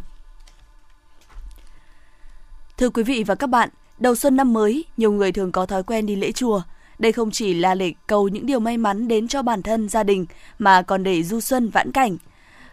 Thưa 2.79 2.91
quý 2.91 3.03
vị 3.03 3.25
và 3.25 3.35
các 3.35 3.47
bạn, 3.47 3.69
đầu 3.99 4.15
xuân 4.15 4.37
năm 4.37 4.53
mới, 4.53 4.85
nhiều 4.97 5.13
người 5.13 5.33
thường 5.33 5.53
có 5.53 5.67
thói 5.67 5.83
quen 5.83 6.07
đi 6.07 6.17
lễ 6.17 6.33
chùa. 6.33 6.63
Đây 6.99 7.13
không 7.13 7.31
chỉ 7.31 7.55
là 7.55 7.75
để 7.75 7.93
cầu 8.07 8.29
những 8.29 8.47
điều 8.47 8.61
may 8.61 8.77
mắn 8.77 9.09
đến 9.09 9.29
cho 9.29 9.43
bản 9.43 9.63
thân, 9.63 9.89
gia 9.89 10.03
đình, 10.03 10.27
mà 10.59 10.83
còn 10.83 11.03
để 11.03 11.23
du 11.23 11.41
xuân 11.41 11.71
vãn 11.71 11.93
cảnh– 11.93 12.17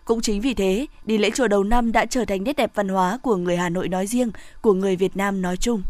cũng 0.06 0.22
chính 0.22 0.42
vì 0.42 0.54
thế, 0.54 0.86
đi 1.06 1.18
lễ 1.18 1.30
chùa 1.36 1.48
đầu 1.48 1.64
năm 1.64 1.92
đã 1.92 2.06
trở 2.06 2.26
thành 2.26 2.44
nét 2.44 2.56
đẹp 2.56 2.72
văn 2.76 2.88
hóa 2.88 3.20
của 3.24 3.36
người 3.36 3.58
Hà 3.58 3.70
Nội 3.70 3.88
nói 3.88 4.08
riêng, 4.08 4.32
của 4.62 4.74
người 4.74 4.96
Việt 4.96 5.18
Nam 5.18 5.42
nói 5.42 5.58
chung. 5.58 5.84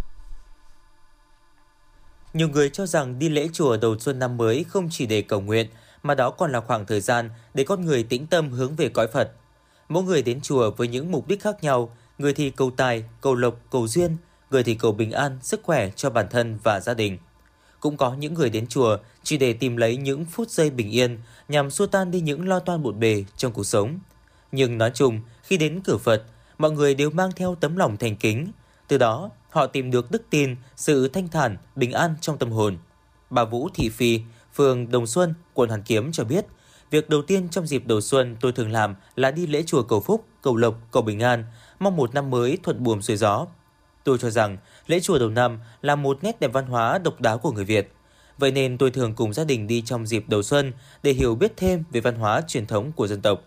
Nhiều 2.34 2.48
người 2.48 2.70
cho 2.70 2.86
rằng 2.86 3.20
đi 3.20 3.30
lễ 3.30 3.48
chùa 3.53 3.77
đầu 3.77 4.00
xuân 4.00 4.20
năm 4.20 4.38
mới 4.38 4.65
không 4.68 4.88
chỉ 4.91 5.06
để 5.06 5.22
cầu 5.22 5.41
nguyện, 5.41 5.68
mà 6.03 6.15
đó 6.15 6.30
còn 6.30 6.51
là 6.51 6.60
khoảng 6.62 6.86
thời 6.86 7.01
gian 7.01 7.30
để 7.53 7.63
con 7.63 7.86
người 7.86 8.03
tĩnh 8.03 8.27
tâm 8.27 8.51
hướng 8.51 8.75
về 8.75 8.89
cõi 8.89 9.08
Phật. 9.08 9.32
Mỗi 9.89 10.03
người 10.03 10.22
đến 10.22 10.41
chùa 10.41 10.72
với 10.72 10.88
những 10.88 11.12
mục 11.12 11.27
đích 11.27 11.41
khác 11.41 11.63
nhau, 11.63 11.96
người 12.18 12.34
thì 12.34 12.50
cầu 12.50 12.72
tài, 12.72 13.03
cầu 13.22 13.36
lộc, 13.36 13.56
cầu 13.72 13.88
duyên, 13.88 14.18
người 14.51 14.63
thì 14.63 14.75
cầu 14.75 14.91
bình 14.91 15.12
an, 15.12 15.39
sức 15.41 15.60
khỏe 15.63 15.89
cho 15.96 16.10
bản 16.10 16.27
thân 16.30 16.60
và 16.63 16.80
gia 16.80 16.94
đình. 16.94 17.18
Cũng 17.82 17.98
có 17.98 18.14
những 18.14 18.34
người 18.34 18.50
đến 18.50 18.68
chùa 18.68 18.98
chỉ 19.24 19.38
để 19.38 19.54
tìm 19.54 19.78
lấy 19.78 19.98
những 19.98 20.26
phút 20.26 20.50
giây 20.50 20.70
bình 20.70 20.92
yên 20.92 21.18
nhằm 21.50 21.72
xua 21.72 21.86
tan 21.86 22.12
đi 22.12 22.22
những 22.22 22.48
lo 22.48 22.60
toan 22.60 22.84
bộn 22.84 23.00
bề 23.00 23.26
trong 23.38 23.54
cuộc 23.54 23.64
sống. 23.64 24.00
Nhưng 24.52 24.78
nói 24.78 24.92
chung, 24.94 25.22
khi 25.44 25.58
đến 25.58 25.82
cửa 25.84 25.98
Phật, 25.98 26.24
mọi 26.58 26.72
người 26.72 26.96
đều 26.96 27.10
mang 27.10 27.32
theo 27.36 27.56
tấm 27.56 27.76
lòng 27.76 27.98
thành 27.98 28.16
kính. 28.16 28.52
Từ 28.88 28.98
đó, 28.98 29.30
họ 29.50 29.68
tìm 29.68 29.92
được 29.92 30.12
đức 30.12 30.24
tin, 30.30 30.56
sự 30.76 31.08
thanh 31.08 31.28
thản, 31.28 31.58
bình 31.76 31.92
an 31.92 32.16
trong 32.22 32.38
tâm 32.38 32.52
hồn. 32.52 32.78
Bà 33.30 33.46
Vũ 33.46 33.70
Thị 33.74 33.90
Phi, 33.90 34.20
phường 34.54 34.92
Đồng 34.92 35.08
Xuân, 35.08 35.34
quận 35.54 35.70
Hoàn 35.70 35.84
Kiếm 35.84 36.12
cho 36.12 36.24
biết, 36.24 36.46
việc 36.92 37.10
đầu 37.10 37.22
tiên 37.22 37.50
trong 37.50 37.68
dịp 37.68 37.88
đầu 37.88 38.02
xuân 38.02 38.36
tôi 38.42 38.52
thường 38.52 38.72
làm 38.72 38.96
là 39.16 39.32
đi 39.32 39.48
lễ 39.48 39.64
chùa 39.64 39.84
cầu 39.84 40.00
phúc, 40.00 40.26
cầu 40.42 40.56
lộc, 40.56 40.76
cầu 40.92 41.04
bình 41.04 41.20
an, 41.20 41.46
mong 41.80 41.96
một 41.96 42.14
năm 42.14 42.30
mới 42.30 42.58
thuận 42.64 42.84
buồm 42.84 43.02
xuôi 43.02 43.18
gió. 43.18 43.48
Tôi 44.03 44.17
cho 44.17 44.29
rằng 44.29 44.58
lễ 44.88 45.00
chùa 45.00 45.20
đầu 45.20 45.29
năm 45.29 45.60
là 45.81 45.96
một 45.96 46.24
nét 46.24 46.39
đẹp 46.39 46.53
văn 46.53 46.65
hóa 46.65 46.98
độc 46.98 47.22
đáo 47.22 47.38
của 47.38 47.51
người 47.51 47.65
Việt. 47.65 47.91
Vậy 48.38 48.51
nên 48.51 48.77
tôi 48.77 48.91
thường 48.91 49.13
cùng 49.15 49.34
gia 49.34 49.43
đình 49.43 49.67
đi 49.67 49.81
trong 49.86 50.08
dịp 50.08 50.24
đầu 50.27 50.43
xuân 50.43 50.74
để 51.03 51.12
hiểu 51.12 51.36
biết 51.36 51.53
thêm 51.58 51.84
về 51.91 52.01
văn 52.01 52.15
hóa 52.15 52.41
truyền 52.48 52.65
thống 52.65 52.91
của 52.91 53.08
dân 53.08 53.22
tộc. 53.22 53.41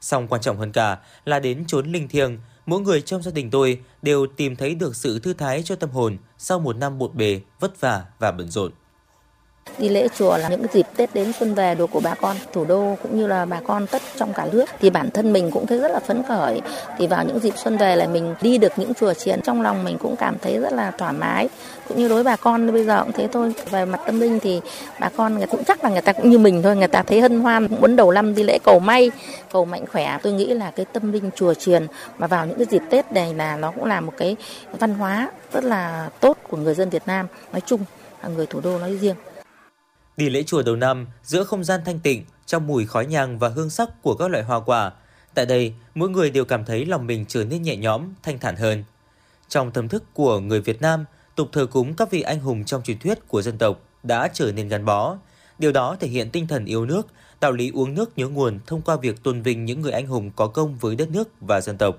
Song 0.00 0.28
quan 0.28 0.40
trọng 0.40 0.56
hơn 0.56 0.72
cả 0.72 0.98
là 1.24 1.40
đến 1.40 1.64
chốn 1.66 1.92
linh 1.92 2.08
thiêng, 2.08 2.38
mỗi 2.66 2.80
người 2.80 3.00
trong 3.00 3.22
gia 3.22 3.30
đình 3.30 3.50
tôi 3.50 3.80
đều 4.02 4.26
tìm 4.36 4.56
thấy 4.56 4.74
được 4.74 4.96
sự 4.96 5.18
thư 5.18 5.32
thái 5.32 5.62
cho 5.62 5.76
tâm 5.76 5.90
hồn 5.90 6.16
sau 6.38 6.58
một 6.58 6.76
năm 6.76 6.98
bộn 6.98 7.10
bề, 7.14 7.40
vất 7.60 7.80
vả 7.80 8.04
và 8.18 8.32
bận 8.32 8.50
rộn. 8.50 8.72
Đi 9.78 9.88
lễ 9.88 10.08
chùa 10.18 10.36
là 10.36 10.48
những 10.48 10.66
dịp 10.72 10.86
Tết 10.96 11.14
đến 11.14 11.32
xuân 11.38 11.54
về 11.54 11.74
đồ 11.74 11.86
của 11.86 12.00
bà 12.00 12.14
con 12.14 12.36
thủ 12.52 12.64
đô 12.64 12.96
cũng 13.02 13.18
như 13.18 13.26
là 13.26 13.44
bà 13.44 13.60
con 13.66 13.86
tất 13.86 14.02
trong 14.16 14.32
cả 14.32 14.46
nước 14.52 14.64
thì 14.80 14.90
bản 14.90 15.10
thân 15.10 15.32
mình 15.32 15.50
cũng 15.50 15.66
thấy 15.66 15.78
rất 15.78 15.92
là 15.92 15.98
phấn 15.98 16.22
khởi. 16.28 16.60
Thì 16.98 17.06
vào 17.06 17.24
những 17.24 17.38
dịp 17.38 17.54
xuân 17.56 17.76
về 17.76 17.96
là 17.96 18.06
mình 18.06 18.34
đi 18.42 18.58
được 18.58 18.72
những 18.76 18.94
chùa 18.94 19.14
chiền 19.14 19.42
trong 19.42 19.62
lòng 19.62 19.84
mình 19.84 19.98
cũng 19.98 20.16
cảm 20.16 20.36
thấy 20.42 20.58
rất 20.58 20.72
là 20.72 20.90
thoải 20.90 21.12
mái. 21.12 21.48
Cũng 21.88 21.98
như 21.98 22.08
đối 22.08 22.14
với 22.14 22.24
bà 22.24 22.36
con 22.36 22.72
bây 22.72 22.84
giờ 22.84 23.02
cũng 23.02 23.12
thế 23.12 23.28
thôi. 23.32 23.52
Về 23.70 23.84
mặt 23.84 24.00
tâm 24.06 24.20
linh 24.20 24.40
thì 24.40 24.60
bà 25.00 25.08
con 25.16 25.38
người 25.38 25.46
cũng 25.46 25.64
chắc 25.64 25.84
là 25.84 25.90
người 25.90 26.00
ta 26.00 26.12
cũng 26.12 26.30
như 26.30 26.38
mình 26.38 26.62
thôi, 26.62 26.76
người 26.76 26.88
ta 26.88 27.02
thấy 27.02 27.20
hân 27.20 27.40
hoan 27.40 27.68
cũng 27.68 27.80
muốn 27.80 27.96
đầu 27.96 28.10
năm 28.10 28.34
đi 28.34 28.42
lễ 28.42 28.58
cầu 28.64 28.78
may, 28.78 29.10
cầu 29.52 29.64
mạnh 29.64 29.84
khỏe. 29.92 30.18
Tôi 30.22 30.32
nghĩ 30.32 30.46
là 30.46 30.70
cái 30.70 30.86
tâm 30.92 31.12
linh 31.12 31.30
chùa 31.36 31.54
chiền 31.54 31.86
mà 32.18 32.26
vào 32.26 32.46
những 32.46 32.58
cái 32.58 32.66
dịp 32.70 32.82
Tết 32.90 33.12
này 33.12 33.34
là 33.34 33.56
nó 33.56 33.70
cũng 33.70 33.84
là 33.84 34.00
một 34.00 34.12
cái 34.16 34.36
văn 34.78 34.94
hóa 34.94 35.30
rất 35.52 35.64
là 35.64 36.08
tốt 36.20 36.36
của 36.48 36.56
người 36.56 36.74
dân 36.74 36.90
Việt 36.90 37.02
Nam 37.06 37.26
nói 37.52 37.60
chung, 37.66 37.80
người 38.36 38.46
thủ 38.46 38.60
đô 38.60 38.78
nói 38.78 38.96
riêng. 38.96 39.16
Đi 40.16 40.30
lễ 40.30 40.42
chùa 40.42 40.62
đầu 40.62 40.76
năm 40.76 41.06
giữa 41.22 41.44
không 41.44 41.64
gian 41.64 41.80
thanh 41.84 42.00
tịnh, 42.00 42.24
trong 42.46 42.66
mùi 42.66 42.86
khói 42.86 43.06
nhang 43.06 43.38
và 43.38 43.48
hương 43.48 43.70
sắc 43.70 44.02
của 44.02 44.14
các 44.14 44.30
loại 44.30 44.44
hoa 44.44 44.60
quả. 44.60 44.92
Tại 45.34 45.46
đây, 45.46 45.74
mỗi 45.94 46.08
người 46.08 46.30
đều 46.30 46.44
cảm 46.44 46.64
thấy 46.64 46.86
lòng 46.86 47.06
mình 47.06 47.24
trở 47.28 47.44
nên 47.44 47.62
nhẹ 47.62 47.76
nhõm, 47.76 48.08
thanh 48.22 48.38
thản 48.38 48.56
hơn. 48.56 48.84
Trong 49.48 49.70
tâm 49.70 49.88
thức 49.88 50.04
của 50.14 50.40
người 50.40 50.60
Việt 50.60 50.82
Nam, 50.82 51.04
tục 51.34 51.48
thờ 51.52 51.66
cúng 51.66 51.94
các 51.94 52.10
vị 52.10 52.22
anh 52.22 52.40
hùng 52.40 52.64
trong 52.64 52.82
truyền 52.82 52.98
thuyết 52.98 53.28
của 53.28 53.42
dân 53.42 53.58
tộc 53.58 53.80
đã 54.02 54.28
trở 54.32 54.52
nên 54.52 54.68
gắn 54.68 54.84
bó. 54.84 55.16
Điều 55.58 55.72
đó 55.72 55.96
thể 56.00 56.08
hiện 56.08 56.30
tinh 56.30 56.46
thần 56.46 56.64
yêu 56.64 56.86
nước, 56.86 57.06
đạo 57.40 57.52
lý 57.52 57.70
uống 57.74 57.94
nước 57.94 58.18
nhớ 58.18 58.28
nguồn 58.28 58.58
thông 58.66 58.82
qua 58.82 58.96
việc 58.96 59.22
tôn 59.22 59.42
vinh 59.42 59.64
những 59.64 59.80
người 59.80 59.92
anh 59.92 60.06
hùng 60.06 60.30
có 60.36 60.46
công 60.46 60.76
với 60.78 60.96
đất 60.96 61.10
nước 61.10 61.28
và 61.40 61.60
dân 61.60 61.78
tộc. 61.78 61.96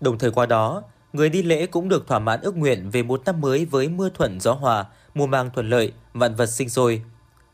Đồng 0.00 0.18
thời 0.18 0.30
qua 0.30 0.46
đó, 0.46 0.82
người 1.12 1.28
đi 1.28 1.42
lễ 1.42 1.66
cũng 1.66 1.88
được 1.88 2.06
thỏa 2.06 2.18
mãn 2.18 2.40
ước 2.40 2.56
nguyện 2.56 2.90
về 2.90 3.02
một 3.02 3.22
năm 3.24 3.40
mới 3.40 3.64
với 3.64 3.88
mưa 3.88 4.10
thuận 4.14 4.40
gió 4.40 4.52
hòa, 4.52 4.86
mùa 5.14 5.26
màng 5.26 5.50
thuận 5.54 5.68
lợi, 5.68 5.92
vạn 6.14 6.34
vật 6.34 6.46
sinh 6.46 6.68
sôi. 6.68 7.02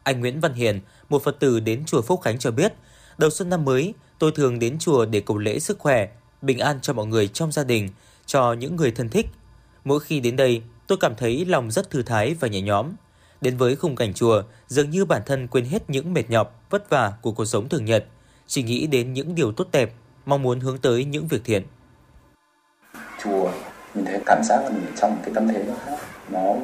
Anh 0.02 0.20
Nguyễn 0.20 0.40
Văn 0.40 0.52
Hiền, 0.52 0.80
một 1.08 1.22
Phật 1.24 1.40
tử 1.40 1.60
đến 1.60 1.84
chùa 1.86 2.02
Phúc 2.02 2.20
Khánh 2.22 2.38
cho 2.38 2.50
biết, 2.50 2.72
đầu 3.18 3.30
xuân 3.30 3.48
năm 3.48 3.64
mới, 3.64 3.94
tôi 4.18 4.32
thường 4.32 4.58
đến 4.58 4.78
chùa 4.78 5.04
để 5.04 5.20
cầu 5.20 5.38
lễ 5.38 5.58
sức 5.58 5.78
khỏe, 5.78 6.08
bình 6.42 6.58
an 6.58 6.78
cho 6.82 6.92
mọi 6.92 7.06
người 7.06 7.28
trong 7.28 7.52
gia 7.52 7.64
đình, 7.64 7.88
cho 8.26 8.52
những 8.52 8.76
người 8.76 8.90
thân 8.90 9.08
thích. 9.08 9.26
Mỗi 9.84 10.00
khi 10.00 10.20
đến 10.20 10.36
đây, 10.36 10.62
tôi 10.86 10.98
cảm 11.00 11.14
thấy 11.16 11.44
lòng 11.44 11.70
rất 11.70 11.90
thư 11.90 12.02
thái 12.02 12.34
và 12.34 12.48
nhẹ 12.48 12.60
nhõm. 12.60 12.92
Đến 13.40 13.56
với 13.56 13.76
khung 13.76 13.96
cảnh 13.96 14.14
chùa, 14.14 14.42
dường 14.68 14.90
như 14.90 15.04
bản 15.04 15.22
thân 15.26 15.46
quên 15.48 15.64
hết 15.64 15.90
những 15.90 16.14
mệt 16.14 16.30
nhọc, 16.30 16.66
vất 16.70 16.90
vả 16.90 17.12
của 17.22 17.32
cuộc 17.32 17.44
sống 17.44 17.68
thường 17.68 17.84
nhật, 17.84 18.04
chỉ 18.46 18.62
nghĩ 18.62 18.86
đến 18.86 19.12
những 19.12 19.34
điều 19.34 19.52
tốt 19.52 19.68
đẹp, 19.72 19.94
mong 20.26 20.42
muốn 20.42 20.60
hướng 20.60 20.78
tới 20.78 21.04
những 21.04 21.26
việc 21.28 21.44
thiện. 21.44 21.62
Chùa, 23.24 23.50
mình 23.94 24.04
thấy 24.04 24.20
cảm 24.26 24.42
giác 24.44 24.60
là 24.62 24.68
mình 24.68 24.86
trong 25.00 25.10
một 25.10 25.20
cái 25.24 25.34
tâm 25.34 25.48
thế 25.48 25.64
nó 25.68 25.74
khác, 25.86 25.96
nó 26.28 26.54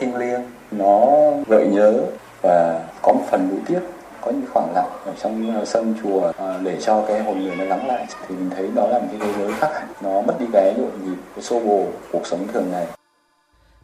thiêng 0.00 0.16
liêng, 0.16 0.40
nó 0.70 1.06
gợi 1.48 1.66
nhớ 1.66 2.00
và 2.42 2.88
có 3.02 3.12
một 3.12 3.24
phần 3.30 3.48
nuối 3.48 3.58
tiếc 3.66 3.80
có 4.20 4.30
những 4.30 4.46
khoảng 4.52 4.72
lặng 4.74 4.90
ở 5.04 5.12
trong 5.22 5.64
sân 5.66 5.94
chùa 6.02 6.32
à, 6.38 6.58
để 6.62 6.78
cho 6.86 7.04
cái 7.08 7.22
hồn 7.22 7.44
người 7.44 7.56
nó 7.56 7.64
lắng 7.64 7.86
lại. 7.86 8.06
Thì 8.28 8.34
mình 8.34 8.50
thấy 8.50 8.68
đó 8.74 8.88
là 8.88 8.98
một 8.98 9.06
cái 9.10 9.20
thế 9.20 9.38
giới 9.38 9.52
khác 9.52 9.70
hẳn 9.74 9.88
nó 10.02 10.20
mất 10.20 10.40
đi 10.40 10.46
cái 10.52 10.74
nhộn 10.78 10.90
nhịp 11.04 11.16
cái 11.34 11.44
xô 11.44 11.60
bồ 11.60 11.86
cuộc 12.12 12.26
sống 12.26 12.46
thường 12.52 12.70
ngày. 12.70 12.86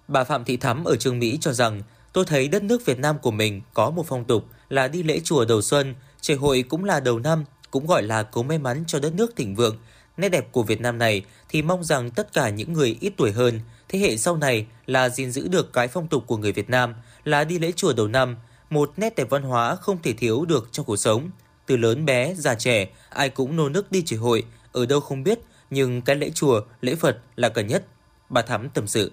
Bà 0.09 0.25
Phạm 0.25 0.45
Thị 0.45 0.57
Thắm 0.57 0.85
ở 0.85 0.97
Trường 0.97 1.19
Mỹ 1.19 1.39
cho 1.41 1.53
rằng 1.53 1.83
tôi 2.13 2.25
thấy 2.25 2.49
đất 2.49 2.63
nước 2.63 2.87
Việt 2.87 2.99
Nam 2.99 3.17
của 3.23 3.31
mình 3.31 3.63
có 3.75 3.91
một 3.91 4.03
phong 4.07 4.25
tục 4.25 4.43
là 4.69 4.89
đi 4.89 5.03
lễ 5.03 5.21
chùa 5.25 5.45
đầu 5.45 5.63
xuân, 5.63 5.95
trời 6.21 6.37
hội 6.37 6.65
cũng 6.69 6.85
là 6.85 7.01
đầu 7.01 7.19
năm, 7.19 7.45
cũng 7.71 7.87
gọi 7.87 8.03
là 8.03 8.23
cầu 8.23 8.43
may 8.43 8.59
mắn 8.59 8.85
cho 8.87 8.99
đất 9.01 9.15
nước 9.15 9.37
thịnh 9.37 9.55
vượng. 9.55 9.77
Nét 10.17 10.29
đẹp 10.29 10.53
của 10.53 10.63
Việt 10.63 10.81
Nam 10.81 10.99
này 10.99 11.25
thì 11.49 11.63
mong 11.63 11.85
rằng 11.85 12.11
tất 12.11 12.33
cả 12.33 12.49
những 12.49 12.73
người 12.73 12.97
ít 13.01 13.13
tuổi 13.17 13.33
hơn, 13.33 13.61
thế 13.89 13.99
hệ 13.99 14.17
sau 14.17 14.37
này 14.37 14.67
là 14.87 15.09
gìn 15.09 15.31
giữ 15.31 15.49
được 15.49 15.73
cái 15.73 15.89
phong 15.89 16.09
tục 16.09 16.25
của 16.27 16.37
người 16.37 16.53
Việt 16.53 16.71
Nam 16.71 16.95
là 17.25 17.45
đi 17.45 17.59
lễ 17.59 17.73
chùa 17.73 17.93
đầu 17.93 18.09
năm, 18.09 18.37
một 18.71 18.93
nét 18.97 19.17
đẹp 19.17 19.31
văn 19.31 19.43
hóa 19.43 19.77
không 19.77 20.03
thể 20.03 20.13
thiếu 20.13 20.45
được 20.45 20.69
trong 20.73 20.87
cuộc 20.87 20.97
sống. 20.97 21.31
Từ 21.67 21.77
lớn 21.77 22.05
bé, 22.05 22.35
già 22.35 22.55
trẻ, 22.55 22.89
ai 23.11 23.29
cũng 23.29 23.57
nô 23.57 23.69
nức 23.69 23.93
đi 23.93 24.03
chùa 24.07 24.17
hội, 24.17 24.45
ở 24.73 24.87
đâu 24.87 25.01
không 25.01 25.25
biết, 25.25 25.39
nhưng 25.71 26.03
cái 26.03 26.17
lễ 26.17 26.31
chùa, 26.35 26.61
lễ 26.81 26.95
Phật 26.95 27.19
là 27.37 27.49
cần 27.49 27.67
nhất. 27.67 27.85
Bà 28.29 28.43
Thắm 28.43 28.69
tâm 28.69 28.87
sự. 28.87 29.13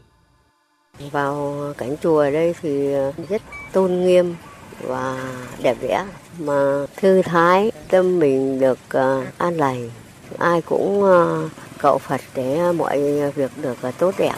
Vào 1.12 1.74
cánh 1.78 1.96
chùa 2.02 2.20
ở 2.20 2.32
đây 2.32 2.56
thì 2.62 2.88
rất 3.30 3.42
tôn 3.74 4.02
nghiêm 4.02 4.36
và 4.82 5.34
đẹp 5.64 5.78
đẽ 5.82 6.06
mà 6.40 6.86
thư 6.98 7.22
thái 7.22 7.72
tâm 7.88 8.20
mình 8.20 8.60
được 8.60 8.80
à, 8.90 9.32
an 9.38 9.58
lành 9.58 9.90
ai 10.38 10.62
cũng 10.62 11.04
ờ, 11.04 11.50
cầu 11.78 11.98
Phật 11.98 12.22
để 12.36 12.58
ờ, 12.58 12.74
mọi 12.74 13.00
việc 13.36 13.52
được 13.62 13.78
ờ, 13.82 13.92
tốt 13.92 14.16
đẹp 14.18 14.36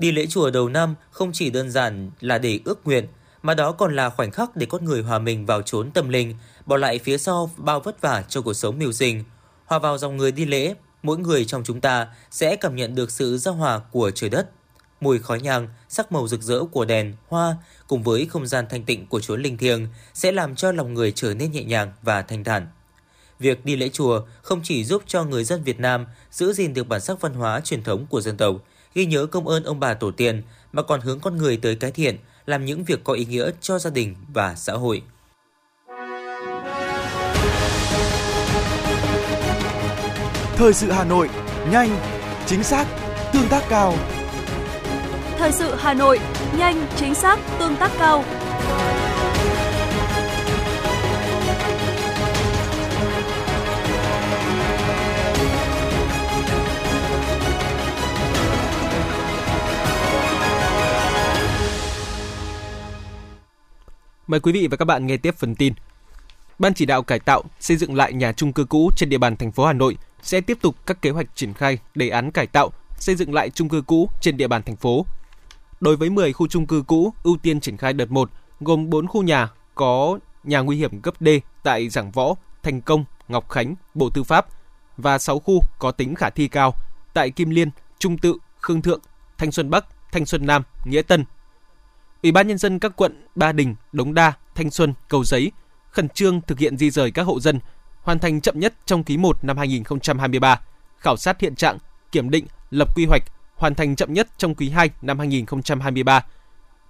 Đi 0.00 0.12
lễ 0.12 0.26
chùa 0.26 0.50
đầu 0.50 0.68
năm 0.68 0.94
không 1.10 1.30
chỉ 1.32 1.50
đơn 1.50 1.70
giản 1.70 2.10
là 2.20 2.38
để 2.38 2.60
ước 2.64 2.86
nguyện, 2.86 3.06
mà 3.42 3.54
đó 3.54 3.72
còn 3.72 3.96
là 3.96 4.10
khoảnh 4.10 4.30
khắc 4.30 4.56
để 4.56 4.66
con 4.66 4.84
người 4.84 5.02
hòa 5.02 5.18
mình 5.18 5.46
vào 5.46 5.62
chốn 5.62 5.90
tâm 5.90 6.08
linh, 6.08 6.34
bỏ 6.66 6.76
lại 6.76 6.98
phía 6.98 7.18
sau 7.18 7.50
bao 7.56 7.80
vất 7.80 8.00
vả 8.00 8.22
cho 8.28 8.42
cuộc 8.42 8.54
sống 8.54 8.78
mưu 8.78 8.92
sinh. 8.92 9.24
Hòa 9.66 9.78
vào 9.78 9.98
dòng 9.98 10.16
người 10.16 10.32
đi 10.32 10.44
lễ, 10.44 10.74
mỗi 11.02 11.18
người 11.18 11.44
trong 11.44 11.64
chúng 11.64 11.80
ta 11.80 12.08
sẽ 12.30 12.56
cảm 12.56 12.76
nhận 12.76 12.94
được 12.94 13.10
sự 13.10 13.38
giao 13.38 13.54
hòa 13.54 13.80
của 13.90 14.10
trời 14.10 14.30
đất. 14.30 14.50
Mùi 15.00 15.18
khói 15.18 15.40
nhang, 15.40 15.68
sắc 15.88 16.12
màu 16.12 16.28
rực 16.28 16.42
rỡ 16.42 16.64
của 16.72 16.84
đèn, 16.84 17.14
hoa 17.28 17.56
cùng 17.86 18.02
với 18.02 18.26
không 18.30 18.46
gian 18.46 18.66
thanh 18.70 18.84
tịnh 18.84 19.06
của 19.06 19.20
chốn 19.20 19.42
linh 19.42 19.58
thiêng 19.58 19.88
sẽ 20.14 20.32
làm 20.32 20.54
cho 20.54 20.72
lòng 20.72 20.94
người 20.94 21.12
trở 21.12 21.34
nên 21.34 21.52
nhẹ 21.52 21.64
nhàng 21.64 21.92
và 22.02 22.22
thanh 22.22 22.44
thản. 22.44 22.66
Việc 23.40 23.64
đi 23.64 23.76
lễ 23.76 23.88
chùa 23.88 24.22
không 24.42 24.60
chỉ 24.64 24.84
giúp 24.84 25.02
cho 25.06 25.24
người 25.24 25.44
dân 25.44 25.62
Việt 25.62 25.80
Nam 25.80 26.06
giữ 26.30 26.52
gìn 26.52 26.74
được 26.74 26.88
bản 26.88 27.00
sắc 27.00 27.20
văn 27.20 27.34
hóa 27.34 27.60
truyền 27.60 27.82
thống 27.82 28.06
của 28.10 28.20
dân 28.20 28.36
tộc, 28.36 28.56
ghi 28.94 29.06
nhớ 29.06 29.26
công 29.26 29.48
ơn 29.48 29.64
ông 29.64 29.80
bà 29.80 29.94
tổ 29.94 30.10
tiên 30.10 30.42
mà 30.72 30.82
còn 30.82 31.00
hướng 31.00 31.20
con 31.20 31.36
người 31.36 31.56
tới 31.56 31.76
cái 31.76 31.90
thiện, 31.90 32.18
làm 32.46 32.64
những 32.64 32.84
việc 32.84 33.04
có 33.04 33.12
ý 33.12 33.24
nghĩa 33.24 33.50
cho 33.60 33.78
gia 33.78 33.90
đình 33.90 34.16
và 34.32 34.54
xã 34.54 34.72
hội. 34.72 35.02
Thời 40.56 40.72
sự 40.72 40.90
Hà 40.90 41.04
Nội, 41.04 41.28
nhanh, 41.70 42.00
chính 42.46 42.62
xác, 42.62 42.86
tương 43.32 43.48
tác 43.48 43.64
cao. 43.68 43.94
Thời 45.38 45.52
sự 45.52 45.74
Hà 45.78 45.94
Nội, 45.94 46.18
nhanh, 46.58 46.86
chính 46.96 47.14
xác, 47.14 47.38
tương 47.58 47.76
tác 47.76 47.90
cao. 47.98 48.24
Mời 64.30 64.40
quý 64.40 64.52
vị 64.52 64.66
và 64.70 64.76
các 64.76 64.84
bạn 64.84 65.06
nghe 65.06 65.16
tiếp 65.16 65.34
phần 65.38 65.54
tin. 65.54 65.72
Ban 66.58 66.74
chỉ 66.74 66.86
đạo 66.86 67.02
cải 67.02 67.20
tạo, 67.20 67.42
xây 67.60 67.76
dựng 67.76 67.94
lại 67.94 68.12
nhà 68.12 68.32
trung 68.32 68.52
cư 68.52 68.64
cũ 68.64 68.90
trên 68.96 69.08
địa 69.08 69.18
bàn 69.18 69.36
thành 69.36 69.52
phố 69.52 69.64
Hà 69.66 69.72
Nội 69.72 69.96
sẽ 70.22 70.40
tiếp 70.40 70.58
tục 70.60 70.76
các 70.86 71.02
kế 71.02 71.10
hoạch 71.10 71.26
triển 71.34 71.54
khai 71.54 71.78
đề 71.94 72.08
án 72.08 72.30
cải 72.30 72.46
tạo, 72.46 72.70
xây 72.96 73.14
dựng 73.14 73.34
lại 73.34 73.50
trung 73.50 73.68
cư 73.68 73.82
cũ 73.82 74.08
trên 74.20 74.36
địa 74.36 74.48
bàn 74.48 74.62
thành 74.62 74.76
phố. 74.76 75.06
Đối 75.80 75.96
với 75.96 76.10
10 76.10 76.32
khu 76.32 76.46
trung 76.46 76.66
cư 76.66 76.82
cũ 76.86 77.12
ưu 77.22 77.36
tiên 77.36 77.60
triển 77.60 77.76
khai 77.76 77.92
đợt 77.92 78.10
1, 78.10 78.30
gồm 78.60 78.90
4 78.90 79.06
khu 79.06 79.22
nhà 79.22 79.48
có 79.74 80.18
nhà 80.44 80.60
nguy 80.60 80.76
hiểm 80.76 81.00
cấp 81.00 81.14
D 81.20 81.28
tại 81.62 81.88
Giảng 81.88 82.10
Võ, 82.10 82.34
Thành 82.62 82.80
Công, 82.80 83.04
Ngọc 83.28 83.48
Khánh, 83.48 83.74
Bộ 83.94 84.10
Tư 84.10 84.22
pháp 84.22 84.46
và 84.96 85.18
6 85.18 85.38
khu 85.38 85.62
có 85.78 85.90
tính 85.90 86.14
khả 86.14 86.30
thi 86.30 86.48
cao 86.48 86.74
tại 87.14 87.30
Kim 87.30 87.50
Liên, 87.50 87.70
Trung 87.98 88.18
Tự, 88.18 88.34
Khương 88.60 88.82
Thượng, 88.82 89.00
Thanh 89.38 89.52
Xuân 89.52 89.70
Bắc, 89.70 89.84
Thanh 90.12 90.26
Xuân 90.26 90.46
Nam, 90.46 90.62
Nghĩa 90.84 91.02
Tân, 91.02 91.24
Ủy 92.22 92.32
ban 92.32 92.48
nhân 92.48 92.58
dân 92.58 92.78
các 92.78 92.92
quận 92.96 93.26
Ba 93.34 93.52
Đình, 93.52 93.74
Đống 93.92 94.14
Đa, 94.14 94.32
Thanh 94.54 94.70
Xuân, 94.70 94.94
Cầu 95.08 95.24
Giấy 95.24 95.52
khẩn 95.90 96.08
trương 96.08 96.40
thực 96.40 96.58
hiện 96.58 96.78
di 96.78 96.90
rời 96.90 97.10
các 97.10 97.22
hộ 97.22 97.40
dân, 97.40 97.60
hoàn 98.02 98.18
thành 98.18 98.40
chậm 98.40 98.60
nhất 98.60 98.74
trong 98.86 99.04
quý 99.04 99.16
1 99.16 99.44
năm 99.44 99.58
2023, 99.58 100.60
khảo 100.98 101.16
sát 101.16 101.40
hiện 101.40 101.54
trạng, 101.54 101.78
kiểm 102.12 102.30
định, 102.30 102.46
lập 102.70 102.96
quy 102.96 103.06
hoạch, 103.06 103.22
hoàn 103.54 103.74
thành 103.74 103.96
chậm 103.96 104.12
nhất 104.12 104.28
trong 104.36 104.54
quý 104.54 104.68
2 104.68 104.90
năm 105.02 105.18
2023. 105.18 106.24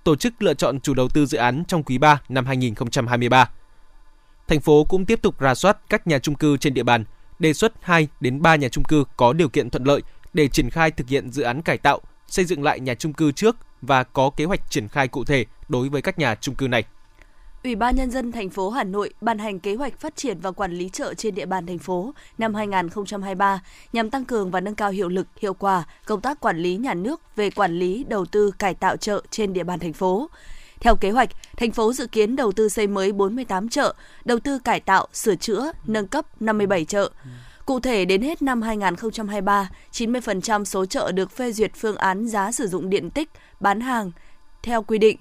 Tổ 0.05 0.17
chức 0.17 0.43
lựa 0.43 0.55
chọn 0.55 0.81
chủ 0.81 0.95
đầu 0.95 1.09
tư 1.09 1.27
dự 1.27 1.39
án 1.39 1.65
trong 1.69 1.83
quý 1.83 1.99
3 1.99 2.21
năm 2.29 2.47
2023. 2.47 3.51
Thành 4.49 4.61
phố 4.61 4.85
cũng 4.85 5.07
tiếp 5.07 5.23
tục 5.23 5.35
rà 5.41 5.55
soát 5.55 5.79
các 5.89 6.07
nhà 6.07 6.19
trung 6.19 6.35
cư 6.35 6.57
trên 6.57 6.75
địa 6.75 6.83
bàn, 6.83 7.05
đề 7.39 7.53
xuất 7.53 7.73
2 7.81 8.09
đến 8.21 8.43
3 8.43 8.57
nhà 8.57 8.69
trung 8.69 8.85
cư 8.85 9.05
có 9.17 9.33
điều 9.33 9.49
kiện 9.49 9.71
thuận 9.71 9.85
lợi 9.85 10.03
để 10.33 10.49
triển 10.49 10.71
khai 10.71 10.91
thực 10.91 11.09
hiện 11.09 11.31
dự 11.31 11.43
án 11.43 11.63
cải 11.63 11.79
tạo, 11.79 12.01
xây 12.31 12.45
dựng 12.45 12.63
lại 12.63 12.81
nhà 12.81 12.95
trung 12.95 13.13
cư 13.13 13.33
trước 13.33 13.57
và 13.83 14.03
có 14.03 14.31
kế 14.31 14.45
hoạch 14.45 14.71
triển 14.71 14.89
khai 14.89 15.09
cụ 15.09 15.25
thể 15.25 15.45
đối 15.69 15.89
với 15.89 16.03
các 16.03 16.19
nhà 16.19 16.35
trung 16.35 16.55
cư 16.55 16.69
này. 16.69 16.85
Ủy 17.65 17.75
ban 17.75 17.97
nhân 17.97 18.11
dân 18.11 18.33
thành 18.33 18.51
phố 18.51 18.71
Hà 18.71 18.85
Nội 18.85 19.13
ban 19.21 19.39
hành 19.39 19.61
kế 19.61 19.75
hoạch 19.75 20.01
phát 20.01 20.17
triển 20.17 20.41
và 20.41 20.51
quản 20.51 20.73
lý 20.73 20.89
chợ 20.89 21.15
trên 21.15 21.35
địa 21.35 21.47
bàn 21.47 21.67
thành 21.67 21.79
phố 21.79 22.15
năm 22.39 22.55
2023 22.55 23.63
nhằm 23.93 24.11
tăng 24.11 24.25
cường 24.25 24.51
và 24.51 24.61
nâng 24.61 24.75
cao 24.75 24.91
hiệu 24.91 25.09
lực, 25.09 25.27
hiệu 25.41 25.55
quả 25.55 25.85
công 26.07 26.21
tác 26.21 26.41
quản 26.41 26.57
lý 26.59 26.77
nhà 26.77 26.95
nước 26.95 27.21
về 27.37 27.51
quản 27.51 27.79
lý 27.79 28.05
đầu 28.09 28.27
tư 28.27 28.51
cải 28.59 28.75
tạo 28.75 28.97
chợ 28.97 29.23
trên 29.31 29.53
địa 29.53 29.65
bàn 29.65 29.79
thành 29.79 29.93
phố. 29.93 30.31
Theo 30.81 30.97
kế 30.97 31.11
hoạch, 31.11 31.31
thành 31.57 31.71
phố 31.71 31.93
dự 31.93 32.07
kiến 32.07 32.37
đầu 32.37 32.53
tư 32.53 32.69
xây 32.69 32.87
mới 32.87 33.13
48 33.13 33.69
chợ, 33.69 33.95
đầu 34.25 34.39
tư 34.39 34.59
cải 34.59 34.81
tạo, 34.81 35.09
sửa 35.13 35.37
chữa, 35.37 35.73
nâng 35.87 36.07
cấp 36.07 36.43
57 36.43 36.85
chợ. 36.85 37.11
Cụ 37.71 37.81
thể, 37.81 38.05
đến 38.05 38.23
hết 38.23 38.43
năm 38.43 38.63
2023, 38.63 39.69
90% 39.93 40.65
số 40.65 40.87
chợ 40.87 41.13
được 41.13 41.31
phê 41.31 41.53
duyệt 41.53 41.71
phương 41.75 41.97
án 41.97 42.29
giá 42.29 42.53
sử 42.53 42.67
dụng 42.67 42.91
điện 42.91 43.11
tích, 43.11 43.31
bán 43.61 43.81
hàng 43.81 44.11
theo 44.63 44.83
quy 44.83 44.99
định. 44.99 45.17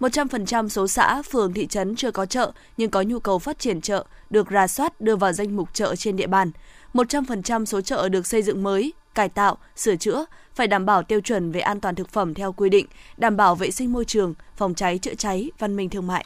100% 0.00 0.68
số 0.68 0.88
xã, 0.88 1.22
phường, 1.22 1.52
thị 1.52 1.66
trấn 1.66 1.96
chưa 1.96 2.10
có 2.10 2.26
chợ 2.26 2.52
nhưng 2.76 2.90
có 2.90 3.02
nhu 3.02 3.18
cầu 3.18 3.38
phát 3.38 3.58
triển 3.58 3.80
chợ 3.80 4.04
được 4.30 4.50
rà 4.50 4.66
soát 4.66 5.00
đưa 5.00 5.16
vào 5.16 5.32
danh 5.32 5.56
mục 5.56 5.68
chợ 5.74 5.96
trên 5.96 6.16
địa 6.16 6.26
bàn. 6.26 6.50
100% 6.94 7.64
số 7.64 7.80
chợ 7.80 8.08
được 8.08 8.26
xây 8.26 8.42
dựng 8.42 8.62
mới, 8.62 8.92
cải 9.14 9.28
tạo, 9.28 9.58
sửa 9.76 9.96
chữa 9.96 10.24
phải 10.54 10.66
đảm 10.66 10.86
bảo 10.86 11.02
tiêu 11.02 11.20
chuẩn 11.20 11.52
về 11.52 11.60
an 11.60 11.80
toàn 11.80 11.94
thực 11.94 12.08
phẩm 12.08 12.34
theo 12.34 12.52
quy 12.52 12.68
định, 12.68 12.86
đảm 13.16 13.36
bảo 13.36 13.54
vệ 13.54 13.70
sinh 13.70 13.92
môi 13.92 14.04
trường, 14.04 14.34
phòng 14.56 14.74
cháy 14.74 14.98
chữa 14.98 15.14
cháy, 15.14 15.50
văn 15.58 15.76
minh 15.76 15.90
thương 15.90 16.06
mại. 16.06 16.24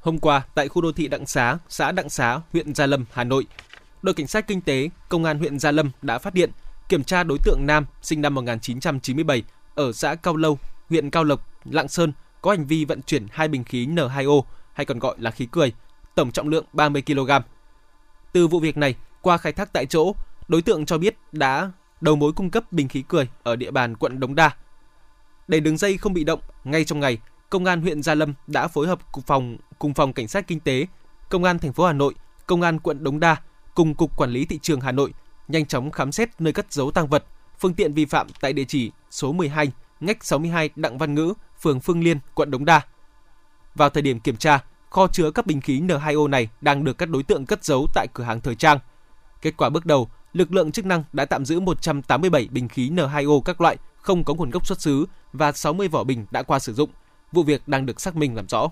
Hôm 0.00 0.18
qua, 0.18 0.42
tại 0.54 0.68
khu 0.68 0.82
đô 0.82 0.92
thị 0.92 1.08
Đặng 1.08 1.26
Xá, 1.26 1.58
xã 1.68 1.92
Đặng 1.92 2.10
Xá, 2.10 2.40
huyện 2.52 2.74
Gia 2.74 2.86
Lâm, 2.86 3.04
Hà 3.12 3.24
Nội, 3.24 3.46
đội 4.02 4.14
cảnh 4.14 4.26
sát 4.26 4.46
kinh 4.46 4.60
tế, 4.60 4.90
công 5.08 5.24
an 5.24 5.38
huyện 5.38 5.58
Gia 5.58 5.70
Lâm 5.70 5.90
đã 6.02 6.18
phát 6.18 6.34
hiện, 6.34 6.50
kiểm 6.88 7.04
tra 7.04 7.24
đối 7.24 7.38
tượng 7.44 7.58
nam 7.66 7.86
sinh 8.02 8.20
năm 8.20 8.34
1997 8.34 9.42
ở 9.74 9.92
xã 9.92 10.14
Cao 10.14 10.36
Lâu, 10.36 10.58
huyện 10.88 11.10
Cao 11.10 11.24
Lộc, 11.24 11.48
Lạng 11.64 11.88
Sơn 11.88 12.12
có 12.40 12.50
hành 12.50 12.66
vi 12.66 12.84
vận 12.84 13.02
chuyển 13.02 13.26
hai 13.30 13.48
bình 13.48 13.64
khí 13.64 13.86
N2O 13.86 14.42
hay 14.72 14.86
còn 14.86 14.98
gọi 14.98 15.14
là 15.18 15.30
khí 15.30 15.48
cười, 15.50 15.72
tổng 16.14 16.32
trọng 16.32 16.48
lượng 16.48 16.64
30 16.72 17.02
kg. 17.06 17.30
Từ 18.32 18.46
vụ 18.46 18.60
việc 18.60 18.76
này, 18.76 18.94
qua 19.22 19.38
khai 19.38 19.52
thác 19.52 19.72
tại 19.72 19.86
chỗ, 19.86 20.14
đối 20.48 20.62
tượng 20.62 20.86
cho 20.86 20.98
biết 20.98 21.16
đã 21.32 21.70
đầu 22.00 22.16
mối 22.16 22.32
cung 22.32 22.50
cấp 22.50 22.72
bình 22.72 22.88
khí 22.88 23.04
cười 23.08 23.28
ở 23.42 23.56
địa 23.56 23.70
bàn 23.70 23.96
quận 23.96 24.20
Đống 24.20 24.34
Đa. 24.34 24.50
Để 25.48 25.60
đường 25.60 25.76
dây 25.76 25.96
không 25.96 26.12
bị 26.12 26.24
động, 26.24 26.40
ngay 26.64 26.84
trong 26.84 27.00
ngày, 27.00 27.18
Công 27.50 27.64
an 27.64 27.82
huyện 27.82 28.02
Gia 28.02 28.14
Lâm 28.14 28.34
đã 28.46 28.68
phối 28.68 28.86
hợp 28.86 28.98
cùng 29.12 29.24
phòng 29.24 29.56
cùng 29.78 29.94
phòng 29.94 30.12
cảnh 30.12 30.28
sát 30.28 30.46
kinh 30.46 30.60
tế, 30.60 30.86
Công 31.28 31.44
an 31.44 31.58
thành 31.58 31.72
phố 31.72 31.84
Hà 31.86 31.92
Nội, 31.92 32.14
Công 32.46 32.62
an 32.62 32.80
quận 32.80 33.04
Đống 33.04 33.20
Đa 33.20 33.36
cùng 33.74 33.94
cục 33.94 34.16
quản 34.16 34.30
lý 34.30 34.44
thị 34.44 34.58
trường 34.62 34.80
Hà 34.80 34.92
Nội 34.92 35.12
nhanh 35.48 35.66
chóng 35.66 35.90
khám 35.90 36.12
xét 36.12 36.28
nơi 36.38 36.52
cất 36.52 36.72
giấu 36.72 36.90
tăng 36.90 37.08
vật, 37.08 37.24
phương 37.58 37.74
tiện 37.74 37.92
vi 37.92 38.04
phạm 38.04 38.26
tại 38.40 38.52
địa 38.52 38.64
chỉ 38.64 38.90
số 39.10 39.32
12, 39.32 39.72
ngách 40.00 40.24
62 40.24 40.70
Đặng 40.76 40.98
Văn 40.98 41.14
Ngữ, 41.14 41.34
phường 41.60 41.80
Phương 41.80 42.04
Liên, 42.04 42.18
quận 42.34 42.50
Đống 42.50 42.64
Đa. 42.64 42.80
Vào 43.74 43.90
thời 43.90 44.02
điểm 44.02 44.20
kiểm 44.20 44.36
tra, 44.36 44.64
kho 44.90 45.06
chứa 45.06 45.30
các 45.30 45.46
bình 45.46 45.60
khí 45.60 45.80
N2O 45.80 46.26
này 46.26 46.48
đang 46.60 46.84
được 46.84 46.98
các 46.98 47.08
đối 47.08 47.22
tượng 47.22 47.46
cất 47.46 47.64
giấu 47.64 47.86
tại 47.94 48.06
cửa 48.14 48.24
hàng 48.24 48.40
thời 48.40 48.54
trang. 48.54 48.78
Kết 49.42 49.56
quả 49.56 49.68
bước 49.68 49.86
đầu, 49.86 50.08
lực 50.32 50.52
lượng 50.52 50.72
chức 50.72 50.86
năng 50.86 51.04
đã 51.12 51.24
tạm 51.24 51.44
giữ 51.44 51.60
187 51.60 52.48
bình 52.50 52.68
khí 52.68 52.90
N2O 52.90 53.40
các 53.40 53.60
loại 53.60 53.76
không 53.96 54.24
có 54.24 54.34
nguồn 54.34 54.50
gốc 54.50 54.66
xuất 54.66 54.80
xứ 54.80 55.06
và 55.32 55.52
60 55.52 55.88
vỏ 55.88 56.04
bình 56.04 56.26
đã 56.30 56.42
qua 56.42 56.58
sử 56.58 56.74
dụng. 56.74 56.90
Vụ 57.32 57.42
việc 57.42 57.68
đang 57.68 57.86
được 57.86 58.00
xác 58.00 58.16
minh 58.16 58.36
làm 58.36 58.48
rõ. 58.48 58.68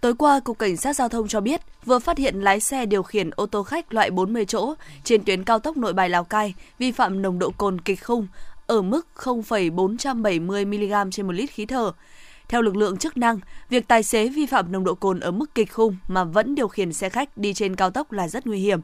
Tối 0.00 0.14
qua, 0.14 0.40
Cục 0.40 0.58
Cảnh 0.58 0.76
sát 0.76 0.96
Giao 0.96 1.08
thông 1.08 1.28
cho 1.28 1.40
biết 1.40 1.60
vừa 1.84 1.98
phát 1.98 2.18
hiện 2.18 2.40
lái 2.40 2.60
xe 2.60 2.86
điều 2.86 3.02
khiển 3.02 3.30
ô 3.30 3.46
tô 3.46 3.62
khách 3.62 3.94
loại 3.94 4.10
40 4.10 4.44
chỗ 4.44 4.74
trên 5.04 5.24
tuyến 5.24 5.44
cao 5.44 5.58
tốc 5.58 5.76
nội 5.76 5.92
bài 5.92 6.08
Lào 6.08 6.24
Cai 6.24 6.54
vi 6.78 6.92
phạm 6.92 7.22
nồng 7.22 7.38
độ 7.38 7.50
cồn 7.58 7.80
kịch 7.80 8.04
khung 8.04 8.26
ở 8.66 8.82
mức 8.82 9.06
0,470mg 9.16 11.10
trên 11.10 11.26
một 11.26 11.32
lít 11.32 11.50
khí 11.50 11.66
thở. 11.66 11.92
Theo 12.48 12.62
lực 12.62 12.76
lượng 12.76 12.96
chức 12.96 13.16
năng, 13.16 13.40
việc 13.68 13.88
tài 13.88 14.02
xế 14.02 14.28
vi 14.28 14.46
phạm 14.46 14.72
nồng 14.72 14.84
độ 14.84 14.94
cồn 14.94 15.20
ở 15.20 15.30
mức 15.30 15.54
kịch 15.54 15.72
khung 15.72 15.96
mà 16.08 16.24
vẫn 16.24 16.54
điều 16.54 16.68
khiển 16.68 16.92
xe 16.92 17.08
khách 17.08 17.36
đi 17.36 17.54
trên 17.54 17.76
cao 17.76 17.90
tốc 17.90 18.12
là 18.12 18.28
rất 18.28 18.46
nguy 18.46 18.58
hiểm. 18.58 18.80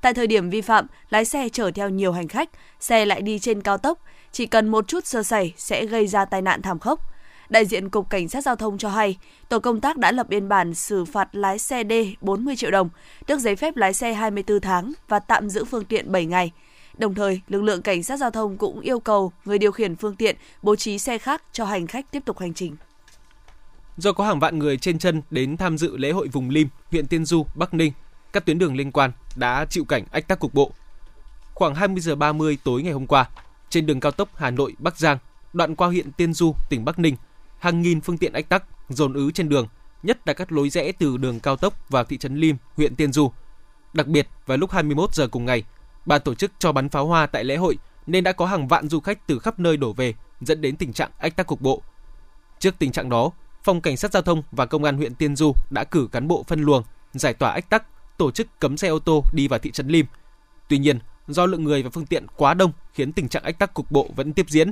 Tại 0.00 0.14
thời 0.14 0.26
điểm 0.26 0.50
vi 0.50 0.60
phạm, 0.60 0.86
lái 1.10 1.24
xe 1.24 1.48
chở 1.48 1.70
theo 1.70 1.88
nhiều 1.88 2.12
hành 2.12 2.28
khách, 2.28 2.50
xe 2.80 3.04
lại 3.04 3.22
đi 3.22 3.38
trên 3.38 3.62
cao 3.62 3.78
tốc, 3.78 3.98
chỉ 4.32 4.46
cần 4.46 4.68
một 4.68 4.88
chút 4.88 5.06
sơ 5.06 5.22
sẩy 5.22 5.52
sẽ 5.56 5.86
gây 5.86 6.06
ra 6.06 6.24
tai 6.24 6.42
nạn 6.42 6.62
thảm 6.62 6.78
khốc. 6.78 7.11
Đại 7.52 7.66
diện 7.66 7.88
Cục 7.88 8.10
Cảnh 8.10 8.28
sát 8.28 8.44
Giao 8.44 8.56
thông 8.56 8.78
cho 8.78 8.88
hay, 8.88 9.18
tổ 9.48 9.58
công 9.58 9.80
tác 9.80 9.96
đã 9.96 10.12
lập 10.12 10.28
biên 10.28 10.48
bản 10.48 10.74
xử 10.74 11.04
phạt 11.04 11.34
lái 11.34 11.58
xe 11.58 11.84
D 11.84 11.92
40 12.20 12.56
triệu 12.56 12.70
đồng, 12.70 12.88
tước 13.26 13.40
giấy 13.40 13.56
phép 13.56 13.76
lái 13.76 13.92
xe 13.92 14.12
24 14.12 14.60
tháng 14.60 14.92
và 15.08 15.18
tạm 15.18 15.50
giữ 15.50 15.64
phương 15.64 15.84
tiện 15.84 16.12
7 16.12 16.26
ngày. 16.26 16.52
Đồng 16.98 17.14
thời, 17.14 17.40
lực 17.48 17.62
lượng 17.62 17.82
cảnh 17.82 18.02
sát 18.02 18.16
giao 18.16 18.30
thông 18.30 18.56
cũng 18.56 18.80
yêu 18.80 19.00
cầu 19.00 19.32
người 19.44 19.58
điều 19.58 19.72
khiển 19.72 19.96
phương 19.96 20.16
tiện 20.16 20.36
bố 20.62 20.76
trí 20.76 20.98
xe 20.98 21.18
khác 21.18 21.42
cho 21.52 21.64
hành 21.64 21.86
khách 21.86 22.10
tiếp 22.10 22.22
tục 22.24 22.38
hành 22.38 22.54
trình. 22.54 22.76
Do 23.96 24.12
có 24.12 24.24
hàng 24.24 24.40
vạn 24.40 24.58
người 24.58 24.76
trên 24.76 24.98
chân 24.98 25.22
đến 25.30 25.56
tham 25.56 25.78
dự 25.78 25.96
lễ 25.96 26.10
hội 26.10 26.28
vùng 26.28 26.50
Lim, 26.50 26.68
huyện 26.90 27.06
Tiên 27.06 27.24
Du, 27.24 27.46
Bắc 27.54 27.74
Ninh, 27.74 27.92
các 28.32 28.46
tuyến 28.46 28.58
đường 28.58 28.76
liên 28.76 28.92
quan 28.92 29.12
đã 29.36 29.66
chịu 29.70 29.84
cảnh 29.84 30.04
ách 30.12 30.28
tắc 30.28 30.38
cục 30.38 30.54
bộ. 30.54 30.72
Khoảng 31.54 31.74
20 31.74 32.00
giờ 32.00 32.14
30 32.14 32.58
tối 32.64 32.82
ngày 32.82 32.92
hôm 32.92 33.06
qua, 33.06 33.28
trên 33.70 33.86
đường 33.86 34.00
cao 34.00 34.12
tốc 34.12 34.28
Hà 34.36 34.50
Nội 34.50 34.74
Bắc 34.78 34.98
Giang, 34.98 35.18
đoạn 35.52 35.74
qua 35.74 35.88
huyện 35.88 36.12
Tiên 36.12 36.34
Du, 36.34 36.54
tỉnh 36.70 36.84
Bắc 36.84 36.98
Ninh, 36.98 37.16
hàng 37.62 37.82
nghìn 37.82 38.00
phương 38.00 38.18
tiện 38.18 38.32
ách 38.32 38.48
tắc 38.48 38.64
dồn 38.88 39.14
ứ 39.14 39.30
trên 39.34 39.48
đường, 39.48 39.66
nhất 40.02 40.18
là 40.28 40.32
các 40.32 40.52
lối 40.52 40.70
rẽ 40.70 40.92
từ 40.92 41.16
đường 41.16 41.40
cao 41.40 41.56
tốc 41.56 41.90
vào 41.90 42.04
thị 42.04 42.18
trấn 42.18 42.36
Lim, 42.36 42.56
huyện 42.76 42.96
Tiên 42.96 43.12
Du. 43.12 43.32
Đặc 43.92 44.06
biệt 44.06 44.28
vào 44.46 44.58
lúc 44.58 44.70
21 44.70 45.14
giờ 45.14 45.28
cùng 45.28 45.44
ngày, 45.44 45.64
ban 46.06 46.20
tổ 46.20 46.34
chức 46.34 46.52
cho 46.58 46.72
bắn 46.72 46.88
pháo 46.88 47.06
hoa 47.06 47.26
tại 47.26 47.44
lễ 47.44 47.56
hội 47.56 47.78
nên 48.06 48.24
đã 48.24 48.32
có 48.32 48.46
hàng 48.46 48.68
vạn 48.68 48.88
du 48.88 49.00
khách 49.00 49.26
từ 49.26 49.38
khắp 49.38 49.58
nơi 49.58 49.76
đổ 49.76 49.92
về, 49.92 50.14
dẫn 50.40 50.60
đến 50.60 50.76
tình 50.76 50.92
trạng 50.92 51.10
ách 51.18 51.36
tắc 51.36 51.46
cục 51.46 51.60
bộ. 51.60 51.82
Trước 52.58 52.74
tình 52.78 52.92
trạng 52.92 53.08
đó, 53.08 53.30
Phòng 53.64 53.80
Cảnh 53.80 53.96
sát 53.96 54.12
Giao 54.12 54.22
thông 54.22 54.42
và 54.52 54.66
Công 54.66 54.84
an 54.84 54.96
huyện 54.96 55.14
Tiên 55.14 55.36
Du 55.36 55.52
đã 55.70 55.84
cử 55.84 56.08
cán 56.12 56.28
bộ 56.28 56.44
phân 56.48 56.60
luồng, 56.60 56.82
giải 57.12 57.34
tỏa 57.34 57.50
ách 57.50 57.70
tắc, 57.70 57.84
tổ 58.18 58.30
chức 58.30 58.46
cấm 58.60 58.76
xe 58.76 58.88
ô 58.88 58.98
tô 58.98 59.24
đi 59.32 59.48
vào 59.48 59.58
thị 59.58 59.70
trấn 59.70 59.88
Lim. 59.88 60.06
Tuy 60.68 60.78
nhiên, 60.78 60.98
do 61.28 61.46
lượng 61.46 61.64
người 61.64 61.82
và 61.82 61.90
phương 61.90 62.06
tiện 62.06 62.26
quá 62.36 62.54
đông 62.54 62.72
khiến 62.94 63.12
tình 63.12 63.28
trạng 63.28 63.42
ách 63.42 63.58
tắc 63.58 63.74
cục 63.74 63.90
bộ 63.90 64.10
vẫn 64.16 64.32
tiếp 64.32 64.46
diễn. 64.48 64.70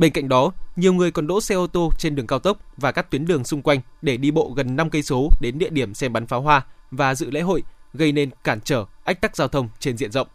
Bên 0.00 0.12
cạnh 0.12 0.28
đó, 0.28 0.52
nhiều 0.76 0.92
người 0.92 1.10
còn 1.10 1.26
đỗ 1.26 1.40
xe 1.40 1.54
ô 1.54 1.66
tô 1.66 1.90
trên 1.98 2.14
đường 2.14 2.26
cao 2.26 2.38
tốc 2.38 2.58
và 2.76 2.92
các 2.92 3.10
tuyến 3.10 3.26
đường 3.26 3.44
xung 3.44 3.62
quanh 3.62 3.80
để 4.02 4.16
đi 4.16 4.30
bộ 4.30 4.52
gần 4.56 4.76
5 4.76 4.90
cây 4.90 5.02
số 5.02 5.28
đến 5.40 5.58
địa 5.58 5.68
điểm 5.70 5.94
xem 5.94 6.12
bắn 6.12 6.26
pháo 6.26 6.40
hoa 6.40 6.66
và 6.90 7.14
dự 7.14 7.30
lễ 7.30 7.40
hội, 7.40 7.62
gây 7.94 8.12
nên 8.12 8.30
cản 8.44 8.60
trở, 8.60 8.84
ách 9.04 9.20
tắc 9.20 9.36
giao 9.36 9.48
thông 9.48 9.68
trên 9.78 9.96
diện 9.96 10.12
rộng. 10.12 10.28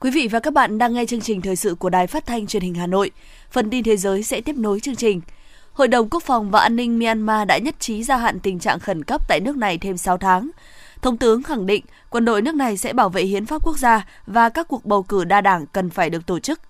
Quý 0.00 0.10
vị 0.10 0.28
và 0.28 0.40
các 0.40 0.52
bạn 0.52 0.78
đang 0.78 0.94
nghe 0.94 1.06
chương 1.06 1.20
trình 1.20 1.40
thời 1.40 1.56
sự 1.56 1.74
của 1.74 1.90
Đài 1.90 2.06
Phát 2.06 2.26
thanh 2.26 2.46
Truyền 2.46 2.62
hình 2.62 2.74
Hà 2.74 2.86
Nội. 2.86 3.10
Phần 3.50 3.70
tin 3.70 3.84
thế 3.84 3.96
giới 3.96 4.22
sẽ 4.22 4.40
tiếp 4.40 4.56
nối 4.56 4.80
chương 4.80 4.96
trình. 4.96 5.20
Hội 5.72 5.88
đồng 5.88 6.08
Quốc 6.10 6.22
phòng 6.22 6.50
và 6.50 6.60
An 6.60 6.76
ninh 6.76 6.98
Myanmar 6.98 7.48
đã 7.48 7.58
nhất 7.58 7.74
trí 7.80 8.02
gia 8.02 8.16
hạn 8.16 8.40
tình 8.40 8.58
trạng 8.58 8.78
khẩn 8.78 9.04
cấp 9.04 9.28
tại 9.28 9.40
nước 9.40 9.56
này 9.56 9.78
thêm 9.78 9.96
6 9.96 10.18
tháng. 10.18 10.50
Thống 11.06 11.16
tướng 11.16 11.42
khẳng 11.42 11.66
định 11.66 11.84
quân 12.10 12.24
đội 12.24 12.42
nước 12.42 12.54
này 12.54 12.76
sẽ 12.76 12.92
bảo 12.92 13.08
vệ 13.08 13.22
hiến 13.22 13.46
pháp 13.46 13.62
quốc 13.64 13.78
gia 13.78 14.06
và 14.26 14.48
các 14.48 14.68
cuộc 14.68 14.84
bầu 14.84 15.02
cử 15.02 15.24
đa 15.24 15.40
đảng 15.40 15.66
cần 15.66 15.90
phải 15.90 16.10
được 16.10 16.26
tổ 16.26 16.38
chức. 16.38 16.60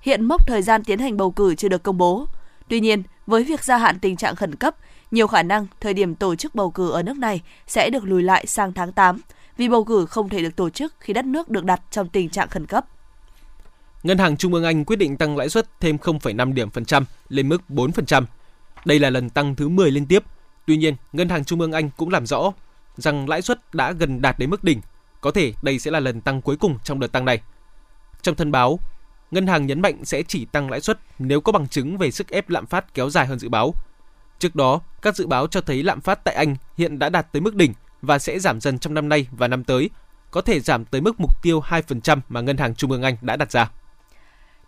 Hiện 0.00 0.24
mốc 0.24 0.46
thời 0.46 0.62
gian 0.62 0.84
tiến 0.84 0.98
hành 0.98 1.16
bầu 1.16 1.30
cử 1.30 1.54
chưa 1.54 1.68
được 1.68 1.82
công 1.82 1.98
bố. 1.98 2.26
Tuy 2.68 2.80
nhiên, 2.80 3.02
với 3.26 3.44
việc 3.44 3.64
gia 3.64 3.76
hạn 3.76 3.98
tình 3.98 4.16
trạng 4.16 4.36
khẩn 4.36 4.54
cấp, 4.54 4.76
nhiều 5.10 5.26
khả 5.26 5.42
năng 5.42 5.66
thời 5.80 5.94
điểm 5.94 6.14
tổ 6.14 6.34
chức 6.34 6.54
bầu 6.54 6.70
cử 6.70 6.90
ở 6.90 7.02
nước 7.02 7.18
này 7.18 7.40
sẽ 7.66 7.90
được 7.90 8.04
lùi 8.04 8.22
lại 8.22 8.46
sang 8.46 8.72
tháng 8.72 8.92
8 8.92 9.20
vì 9.56 9.68
bầu 9.68 9.84
cử 9.84 10.06
không 10.06 10.28
thể 10.28 10.42
được 10.42 10.56
tổ 10.56 10.70
chức 10.70 10.94
khi 11.00 11.12
đất 11.12 11.24
nước 11.24 11.48
được 11.48 11.64
đặt 11.64 11.80
trong 11.90 12.08
tình 12.08 12.28
trạng 12.28 12.48
khẩn 12.48 12.66
cấp. 12.66 12.86
Ngân 14.02 14.18
hàng 14.18 14.36
Trung 14.36 14.54
ương 14.54 14.64
Anh 14.64 14.84
quyết 14.84 14.96
định 14.96 15.16
tăng 15.16 15.36
lãi 15.36 15.48
suất 15.48 15.80
thêm 15.80 15.96
0,5 15.96 16.52
điểm 16.52 16.70
phần 16.70 16.84
trăm 16.84 17.04
lên 17.28 17.48
mức 17.48 17.62
4%. 17.68 18.24
Đây 18.84 18.98
là 18.98 19.10
lần 19.10 19.30
tăng 19.30 19.54
thứ 19.54 19.68
10 19.68 19.90
liên 19.90 20.06
tiếp. 20.06 20.22
Tuy 20.66 20.76
nhiên, 20.76 20.94
Ngân 21.12 21.28
hàng 21.28 21.44
Trung 21.44 21.60
ương 21.60 21.72
Anh 21.72 21.90
cũng 21.96 22.10
làm 22.10 22.26
rõ 22.26 22.52
rằng 22.96 23.28
lãi 23.28 23.42
suất 23.42 23.74
đã 23.74 23.92
gần 23.92 24.22
đạt 24.22 24.38
đến 24.38 24.50
mức 24.50 24.64
đỉnh. 24.64 24.80
Có 25.20 25.30
thể 25.30 25.52
đây 25.62 25.78
sẽ 25.78 25.90
là 25.90 26.00
lần 26.00 26.20
tăng 26.20 26.42
cuối 26.42 26.56
cùng 26.56 26.78
trong 26.84 27.00
đợt 27.00 27.12
tăng 27.12 27.24
này. 27.24 27.40
Trong 28.22 28.34
thân 28.34 28.52
báo, 28.52 28.78
ngân 29.30 29.46
hàng 29.46 29.66
nhấn 29.66 29.80
mạnh 29.80 30.04
sẽ 30.04 30.22
chỉ 30.22 30.44
tăng 30.44 30.70
lãi 30.70 30.80
suất 30.80 30.98
nếu 31.18 31.40
có 31.40 31.52
bằng 31.52 31.68
chứng 31.68 31.98
về 31.98 32.10
sức 32.10 32.28
ép 32.28 32.50
lạm 32.50 32.66
phát 32.66 32.94
kéo 32.94 33.10
dài 33.10 33.26
hơn 33.26 33.38
dự 33.38 33.48
báo. 33.48 33.74
Trước 34.38 34.56
đó, 34.56 34.80
các 35.02 35.16
dự 35.16 35.26
báo 35.26 35.46
cho 35.46 35.60
thấy 35.60 35.82
lạm 35.82 36.00
phát 36.00 36.24
tại 36.24 36.34
Anh 36.34 36.56
hiện 36.76 36.98
đã 36.98 37.08
đạt 37.08 37.32
tới 37.32 37.40
mức 37.40 37.54
đỉnh 37.54 37.72
và 38.02 38.18
sẽ 38.18 38.38
giảm 38.38 38.60
dần 38.60 38.78
trong 38.78 38.94
năm 38.94 39.08
nay 39.08 39.26
và 39.30 39.48
năm 39.48 39.64
tới, 39.64 39.90
có 40.30 40.40
thể 40.40 40.60
giảm 40.60 40.84
tới 40.84 41.00
mức 41.00 41.20
mục 41.20 41.42
tiêu 41.42 41.60
2% 41.60 42.18
mà 42.28 42.40
Ngân 42.40 42.56
hàng 42.56 42.74
Trung 42.74 42.90
ương 42.90 43.02
Anh 43.02 43.16
đã 43.22 43.36
đặt 43.36 43.50
ra. 43.50 43.70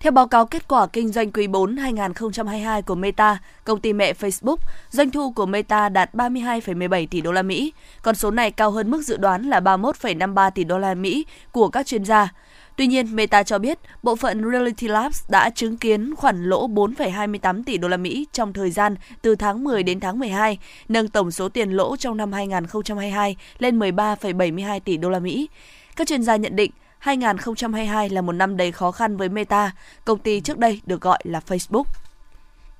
Theo 0.00 0.12
báo 0.12 0.26
cáo 0.26 0.46
kết 0.46 0.68
quả 0.68 0.86
kinh 0.86 1.08
doanh 1.08 1.32
quý 1.32 1.46
4 1.46 1.76
2022 1.76 2.82
của 2.82 2.94
Meta, 2.94 3.38
công 3.64 3.80
ty 3.80 3.92
mẹ 3.92 4.12
Facebook, 4.12 4.56
doanh 4.90 5.10
thu 5.10 5.32
của 5.32 5.46
Meta 5.46 5.88
đạt 5.88 6.14
32,17 6.14 7.06
tỷ 7.10 7.20
đô 7.20 7.32
la 7.32 7.42
Mỹ. 7.42 7.72
Con 8.02 8.14
số 8.14 8.30
này 8.30 8.50
cao 8.50 8.70
hơn 8.70 8.90
mức 8.90 9.02
dự 9.02 9.16
đoán 9.16 9.42
là 9.42 9.60
31,53 9.60 10.50
tỷ 10.50 10.64
đô 10.64 10.78
la 10.78 10.94
Mỹ 10.94 11.26
của 11.52 11.68
các 11.68 11.86
chuyên 11.86 12.04
gia. 12.04 12.32
Tuy 12.76 12.86
nhiên, 12.86 13.16
Meta 13.16 13.42
cho 13.42 13.58
biết 13.58 13.78
bộ 14.02 14.16
phận 14.16 14.50
Reality 14.50 14.88
Labs 14.88 15.30
đã 15.30 15.50
chứng 15.50 15.76
kiến 15.76 16.14
khoản 16.16 16.44
lỗ 16.44 16.68
4,28 16.68 17.62
tỷ 17.66 17.78
đô 17.78 17.88
la 17.88 17.96
Mỹ 17.96 18.26
trong 18.32 18.52
thời 18.52 18.70
gian 18.70 18.94
từ 19.22 19.36
tháng 19.36 19.64
10 19.64 19.82
đến 19.82 20.00
tháng 20.00 20.18
12, 20.18 20.58
nâng 20.88 21.08
tổng 21.08 21.30
số 21.30 21.48
tiền 21.48 21.70
lỗ 21.70 21.96
trong 21.96 22.16
năm 22.16 22.32
2022 22.32 23.36
lên 23.58 23.78
13,72 23.78 24.80
tỷ 24.80 24.96
đô 24.96 25.10
la 25.10 25.18
Mỹ. 25.18 25.48
Các 25.96 26.08
chuyên 26.08 26.22
gia 26.22 26.36
nhận 26.36 26.56
định 26.56 26.70
2022 26.98 28.08
là 28.08 28.20
một 28.20 28.32
năm 28.32 28.56
đầy 28.56 28.72
khó 28.72 28.92
khăn 28.92 29.16
với 29.16 29.28
Meta, 29.28 29.72
công 30.04 30.18
ty 30.18 30.40
trước 30.40 30.58
đây 30.58 30.80
được 30.86 31.00
gọi 31.00 31.18
là 31.24 31.40
Facebook. 31.46 31.84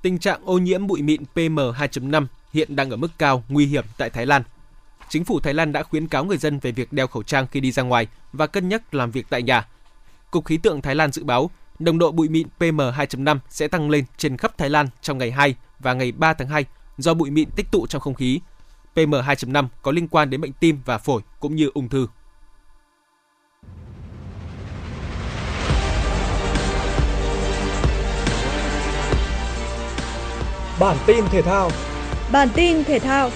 Tình 0.01 0.19
trạng 0.19 0.41
ô 0.45 0.57
nhiễm 0.57 0.87
bụi 0.87 1.01
mịn 1.01 1.23
PM2.5 1.35 2.25
hiện 2.53 2.75
đang 2.75 2.89
ở 2.89 2.95
mức 2.97 3.11
cao, 3.17 3.43
nguy 3.49 3.65
hiểm 3.65 3.85
tại 3.97 4.09
Thái 4.09 4.25
Lan. 4.25 4.43
Chính 5.09 5.25
phủ 5.25 5.39
Thái 5.39 5.53
Lan 5.53 5.71
đã 5.71 5.83
khuyến 5.83 6.07
cáo 6.07 6.25
người 6.25 6.37
dân 6.37 6.59
về 6.59 6.71
việc 6.71 6.93
đeo 6.93 7.07
khẩu 7.07 7.23
trang 7.23 7.47
khi 7.51 7.59
đi 7.59 7.71
ra 7.71 7.83
ngoài 7.83 8.07
và 8.33 8.47
cân 8.47 8.69
nhắc 8.69 8.93
làm 8.93 9.11
việc 9.11 9.25
tại 9.29 9.43
nhà. 9.43 9.67
Cục 10.31 10.45
Khí 10.45 10.57
tượng 10.57 10.81
Thái 10.81 10.95
Lan 10.95 11.11
dự 11.11 11.23
báo 11.23 11.49
nồng 11.79 11.97
độ 11.97 12.11
bụi 12.11 12.29
mịn 12.29 12.47
PM2.5 12.59 13.39
sẽ 13.49 13.67
tăng 13.67 13.89
lên 13.89 14.05
trên 14.17 14.37
khắp 14.37 14.57
Thái 14.57 14.69
Lan 14.69 14.87
trong 15.01 15.17
ngày 15.17 15.31
2 15.31 15.55
và 15.79 15.93
ngày 15.93 16.11
3 16.11 16.33
tháng 16.33 16.47
2 16.47 16.65
do 16.97 17.13
bụi 17.13 17.29
mịn 17.29 17.49
tích 17.55 17.71
tụ 17.71 17.87
trong 17.87 18.01
không 18.01 18.13
khí. 18.13 18.39
PM2.5 18.95 19.67
có 19.81 19.91
liên 19.91 20.07
quan 20.07 20.29
đến 20.29 20.41
bệnh 20.41 20.53
tim 20.53 20.79
và 20.85 20.97
phổi 20.97 21.21
cũng 21.39 21.55
như 21.55 21.69
ung 21.73 21.89
thư. 21.89 22.07
Bản 30.79 30.97
tin 31.05 31.25
thể 31.31 31.41
thao 31.41 31.71
Bản 32.31 32.47
tin 32.55 32.83
thể 32.83 32.99
thao 32.99 33.29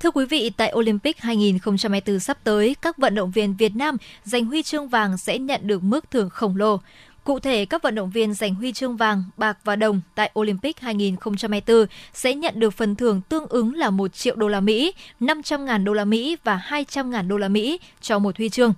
Thưa 0.00 0.10
quý 0.10 0.24
vị, 0.26 0.50
tại 0.56 0.72
Olympic 0.76 1.18
2024 1.18 2.20
sắp 2.20 2.38
tới, 2.44 2.76
các 2.82 2.98
vận 2.98 3.14
động 3.14 3.30
viên 3.30 3.56
Việt 3.56 3.76
Nam 3.76 3.96
giành 4.24 4.44
huy 4.44 4.62
chương 4.62 4.88
vàng 4.88 5.18
sẽ 5.18 5.38
nhận 5.38 5.60
được 5.66 5.82
mức 5.82 6.10
thưởng 6.10 6.30
khổng 6.30 6.56
lồ. 6.56 6.80
Cụ 7.24 7.38
thể, 7.38 7.64
các 7.64 7.82
vận 7.82 7.94
động 7.94 8.10
viên 8.10 8.34
giành 8.34 8.54
huy 8.54 8.72
chương 8.72 8.96
vàng, 8.96 9.24
bạc 9.36 9.58
và 9.64 9.76
đồng 9.76 10.00
tại 10.14 10.30
Olympic 10.38 10.80
2024 10.80 11.86
sẽ 12.12 12.34
nhận 12.34 12.60
được 12.60 12.70
phần 12.70 12.96
thưởng 12.96 13.20
tương 13.28 13.46
ứng 13.46 13.74
là 13.74 13.90
1 13.90 14.14
triệu 14.14 14.36
đô 14.36 14.48
la 14.48 14.60
Mỹ, 14.60 14.92
500 15.20 15.64
ngàn 15.64 15.84
đô 15.84 15.92
la 15.92 16.04
Mỹ 16.04 16.36
và 16.44 16.56
200 16.56 17.10
ngàn 17.10 17.28
đô 17.28 17.36
la 17.36 17.48
Mỹ 17.48 17.78
cho 18.00 18.18
một 18.18 18.36
huy 18.36 18.48
chương. 18.48 18.74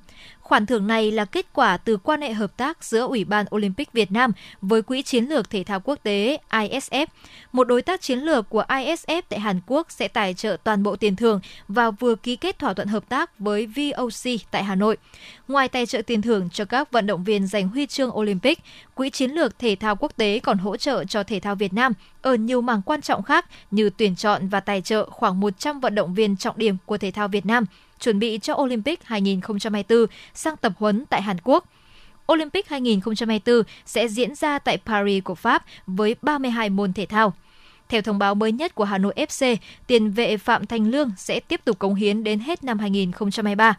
Khoản 0.47 0.67
thưởng 0.67 0.87
này 0.87 1.11
là 1.11 1.25
kết 1.25 1.47
quả 1.53 1.77
từ 1.77 1.97
quan 1.97 2.23
hệ 2.23 2.33
hợp 2.33 2.57
tác 2.57 2.85
giữa 2.85 3.07
Ủy 3.07 3.25
ban 3.25 3.47
Olympic 3.55 3.93
Việt 3.93 4.13
Nam 4.13 4.33
với 4.61 4.83
Quỹ 4.83 5.03
Chiến 5.03 5.25
lược 5.25 5.51
Thể 5.51 5.65
thao 5.65 5.81
Quốc 5.81 5.99
tế 6.03 6.39
ISF. 6.51 7.07
Một 7.53 7.65
đối 7.65 7.83
tác 7.83 8.01
chiến 8.01 8.19
lược 8.19 8.49
của 8.49 8.65
ISF 8.69 9.23
tại 9.29 9.41
Hàn 9.41 9.61
Quốc 9.67 9.91
sẽ 9.91 10.09
tài 10.09 10.35
trợ 10.35 10.57
toàn 10.65 10.83
bộ 10.83 10.97
tiền 10.97 11.17
thưởng 11.17 11.41
và 11.69 11.91
vừa 11.91 12.15
ký 12.15 12.37
kết 12.37 12.59
thỏa 12.59 12.75
thuận 12.75 12.89
hợp 12.89 13.09
tác 13.09 13.39
với 13.39 13.67
VOC 13.67 14.41
tại 14.51 14.65
Hà 14.65 14.75
Nội. 14.75 14.97
Ngoài 15.49 15.69
tài 15.69 15.87
trợ 15.87 16.03
tiền 16.03 16.23
thưởng 16.23 16.49
cho 16.53 16.65
các 16.65 16.93
vận 16.93 17.07
động 17.07 17.25
viên 17.25 17.47
giành 17.47 17.69
huy 17.69 17.87
chương 17.87 18.17
Olympic, 18.17 18.59
Quỹ 18.95 19.11
Chiến 19.11 19.31
lược 19.31 19.59
Thể 19.59 19.77
thao 19.81 19.97
Quốc 19.97 20.13
tế 20.17 20.39
còn 20.39 20.59
hỗ 20.59 20.77
trợ 20.77 21.05
cho 21.05 21.23
thể 21.23 21.41
thao 21.41 21.55
Việt 21.55 21.73
Nam 21.73 21.93
ở 22.23 22.35
nhiều 22.35 22.61
mảng 22.61 22.83
quan 22.83 23.03
trọng 23.03 23.23
khác 23.23 23.47
như 23.71 23.91
tuyển 23.91 24.17
chọn 24.17 24.49
và 24.49 24.61
tài 24.61 24.83
trợ 24.83 25.11
khoảng 25.11 25.41
100 25.41 25.81
vận 25.81 25.95
động 25.95 26.15
viên 26.15 26.37
trọng 26.37 26.59
điểm 26.59 26.77
của 26.85 26.99
thể 26.99 27.11
thao 27.11 27.29
Việt 27.29 27.47
Nam– 27.47 27.65
chuẩn 28.01 28.19
bị 28.19 28.39
cho 28.43 28.55
Olympic 28.55 29.05
2024 29.05 30.07
sang 30.35 30.57
tập 30.57 30.73
huấn 30.79 31.05
tại 31.11 31.23
Hàn 31.23 31.37
Quốc. 31.45 31.65
Olympic 32.33 32.69
2024 32.69 33.63
sẽ 33.87 34.09
diễn 34.09 34.35
ra 34.35 34.59
tại 34.59 34.79
Paris 34.87 35.25
của 35.25 35.35
Pháp 35.35 35.65
với 35.87 36.17
32 36.23 36.71
môn 36.71 36.93
thể 36.93 37.07
thao. 37.07 37.33
Theo 37.89 38.03
thông 38.03 38.19
báo 38.19 38.35
mới 38.35 38.53
nhất 38.53 38.75
của 38.75 38.85
Hà 38.85 38.99
Nội 38.99 39.15
FC, 39.17 39.57
tiền 39.87 40.11
vệ 40.11 40.37
Phạm 40.37 40.67
Thành 40.67 40.91
Lương 40.91 41.13
sẽ 41.17 41.41
tiếp 41.41 41.61
tục 41.65 41.79
cống 41.79 41.95
hiến 41.95 42.25
đến 42.25 42.41
hết 42.41 42.65
năm 42.65 42.79
2023. 42.79 43.75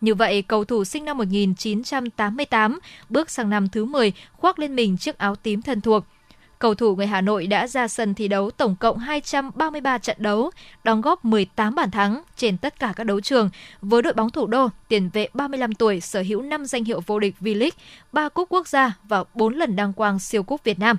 Như 0.00 0.14
vậy, 0.14 0.42
cầu 0.42 0.64
thủ 0.64 0.84
sinh 0.84 1.04
năm 1.04 1.18
1988 1.18 2.78
bước 3.08 3.30
sang 3.30 3.50
năm 3.50 3.68
thứ 3.68 3.84
10 3.84 4.12
khoác 4.32 4.58
lên 4.58 4.76
mình 4.76 4.96
chiếc 4.96 5.18
áo 5.18 5.36
tím 5.36 5.62
thân 5.62 5.80
thuộc– 5.80 6.04
Cầu 6.58 6.74
thủ 6.74 6.96
người 6.96 7.06
Hà 7.06 7.20
Nội 7.20 7.46
đã 7.46 7.66
ra 7.66 7.88
sân 7.88 8.14
thi 8.14 8.28
đấu 8.28 8.50
tổng 8.50 8.76
cộng 8.76 8.98
233 8.98 9.98
trận 9.98 10.16
đấu, 10.20 10.50
đóng 10.84 11.00
góp 11.00 11.24
18 11.24 11.74
bàn 11.74 11.90
thắng 11.90 12.22
trên 12.36 12.58
tất 12.58 12.80
cả 12.80 12.92
các 12.96 13.04
đấu 13.04 13.20
trường. 13.20 13.50
Với 13.80 14.02
đội 14.02 14.12
bóng 14.12 14.30
thủ 14.30 14.46
đô, 14.46 14.68
tiền 14.88 15.10
vệ 15.12 15.28
35 15.34 15.74
tuổi 15.74 16.00
sở 16.00 16.22
hữu 16.22 16.42
5 16.42 16.64
danh 16.66 16.84
hiệu 16.84 17.00
vô 17.06 17.18
địch 17.18 17.34
V-League, 17.40 17.70
3 18.12 18.28
cúp 18.28 18.48
quốc 18.48 18.68
gia 18.68 18.92
và 19.04 19.24
4 19.34 19.54
lần 19.54 19.76
đăng 19.76 19.92
quang 19.92 20.18
siêu 20.18 20.42
cúp 20.42 20.64
Việt 20.64 20.78
Nam. 20.78 20.96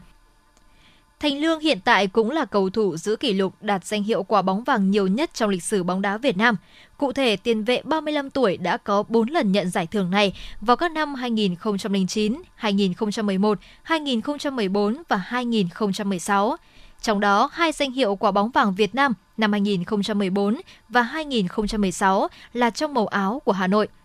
Thành 1.21 1.37
Lương 1.41 1.59
hiện 1.59 1.79
tại 1.83 2.07
cũng 2.07 2.31
là 2.31 2.45
cầu 2.45 2.69
thủ 2.69 2.97
giữ 2.97 3.15
kỷ 3.15 3.33
lục 3.33 3.53
đạt 3.61 3.85
danh 3.85 4.03
hiệu 4.03 4.23
quả 4.23 4.41
bóng 4.41 4.63
vàng 4.63 4.91
nhiều 4.91 5.07
nhất 5.07 5.33
trong 5.33 5.49
lịch 5.49 5.63
sử 5.63 5.83
bóng 5.83 6.01
đá 6.01 6.17
Việt 6.17 6.37
Nam. 6.37 6.55
Cụ 6.97 7.11
thể, 7.11 7.35
tiền 7.35 7.63
vệ 7.63 7.81
35 7.83 8.29
tuổi 8.29 8.57
đã 8.57 8.77
có 8.77 9.03
4 9.03 9.29
lần 9.29 9.51
nhận 9.51 9.69
giải 9.69 9.87
thưởng 9.87 10.11
này 10.11 10.33
vào 10.61 10.77
các 10.77 10.91
năm 10.91 11.15
2009, 11.15 12.41
2011, 12.55 13.59
2014 13.83 15.03
và 15.09 15.17
2016. 15.17 16.55
Trong 17.01 17.19
đó, 17.19 17.49
hai 17.53 17.71
danh 17.71 17.91
hiệu 17.91 18.15
quả 18.15 18.31
bóng 18.31 18.49
vàng 18.49 18.75
Việt 18.75 18.95
Nam 18.95 19.13
năm 19.37 19.51
2014 19.51 20.61
và 20.89 21.01
2016 21.01 22.27
là 22.53 22.69
trong 22.69 22.93
màu 22.93 23.07
áo 23.07 23.41
của 23.45 23.51
Hà 23.51 23.67
Nội– 23.67 23.87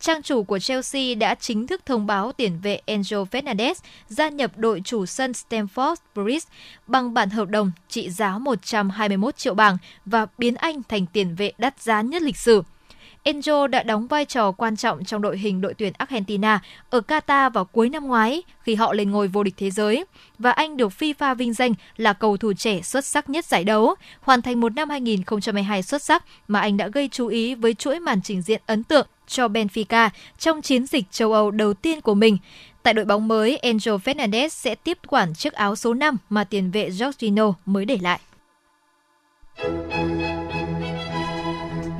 trang 0.00 0.22
chủ 0.22 0.42
của 0.42 0.58
Chelsea 0.58 1.14
đã 1.14 1.34
chính 1.34 1.66
thức 1.66 1.86
thông 1.86 2.06
báo 2.06 2.32
tiền 2.32 2.60
vệ 2.62 2.80
Enzo 2.86 3.24
Fernandez 3.24 3.74
gia 4.08 4.28
nhập 4.28 4.50
đội 4.56 4.80
chủ 4.84 5.06
sân 5.06 5.32
Stamford 5.32 5.94
Bridge 6.14 6.48
bằng 6.86 7.14
bản 7.14 7.30
hợp 7.30 7.48
đồng 7.48 7.72
trị 7.88 8.10
giá 8.10 8.38
121 8.38 9.36
triệu 9.36 9.54
bảng 9.54 9.76
và 10.04 10.26
biến 10.38 10.54
anh 10.54 10.82
thành 10.88 11.06
tiền 11.06 11.34
vệ 11.34 11.52
đắt 11.58 11.80
giá 11.80 12.00
nhất 12.00 12.22
lịch 12.22 12.36
sử. 12.36 12.62
Enzo 13.26 13.66
đã 13.66 13.82
đóng 13.82 14.06
vai 14.06 14.24
trò 14.24 14.52
quan 14.52 14.76
trọng 14.76 15.04
trong 15.04 15.22
đội 15.22 15.38
hình 15.38 15.60
đội 15.60 15.74
tuyển 15.74 15.92
Argentina 15.98 16.60
ở 16.90 17.00
Qatar 17.08 17.50
vào 17.50 17.64
cuối 17.64 17.88
năm 17.88 18.06
ngoái 18.06 18.42
khi 18.62 18.74
họ 18.74 18.92
lên 18.92 19.10
ngôi 19.10 19.28
vô 19.28 19.42
địch 19.42 19.54
thế 19.56 19.70
giới 19.70 20.04
và 20.38 20.50
anh 20.50 20.76
được 20.76 20.92
FIFA 20.98 21.34
vinh 21.34 21.52
danh 21.52 21.74
là 21.96 22.12
cầu 22.12 22.36
thủ 22.36 22.52
trẻ 22.52 22.80
xuất 22.82 23.04
sắc 23.04 23.30
nhất 23.30 23.44
giải 23.44 23.64
đấu, 23.64 23.94
hoàn 24.20 24.42
thành 24.42 24.60
một 24.60 24.74
năm 24.76 24.90
2022 24.90 25.82
xuất 25.82 26.02
sắc 26.02 26.24
mà 26.48 26.60
anh 26.60 26.76
đã 26.76 26.88
gây 26.88 27.08
chú 27.12 27.26
ý 27.26 27.54
với 27.54 27.74
chuỗi 27.74 28.00
màn 28.00 28.22
trình 28.22 28.42
diễn 28.42 28.60
ấn 28.66 28.84
tượng 28.84 29.06
cho 29.26 29.48
Benfica 29.48 30.10
trong 30.38 30.62
chiến 30.62 30.86
dịch 30.86 31.04
châu 31.10 31.32
Âu 31.32 31.50
đầu 31.50 31.74
tiên 31.74 32.00
của 32.00 32.14
mình. 32.14 32.38
Tại 32.82 32.94
đội 32.94 33.04
bóng 33.04 33.28
mới, 33.28 33.56
Angel 33.56 33.94
Fernandez 33.94 34.48
sẽ 34.48 34.74
tiếp 34.74 34.98
quản 35.06 35.34
chiếc 35.34 35.52
áo 35.52 35.76
số 35.76 35.94
5 35.94 36.16
mà 36.30 36.44
tiền 36.44 36.70
vệ 36.70 36.88
Jorginho 36.88 37.52
mới 37.66 37.84
để 37.84 37.98
lại. 38.02 38.20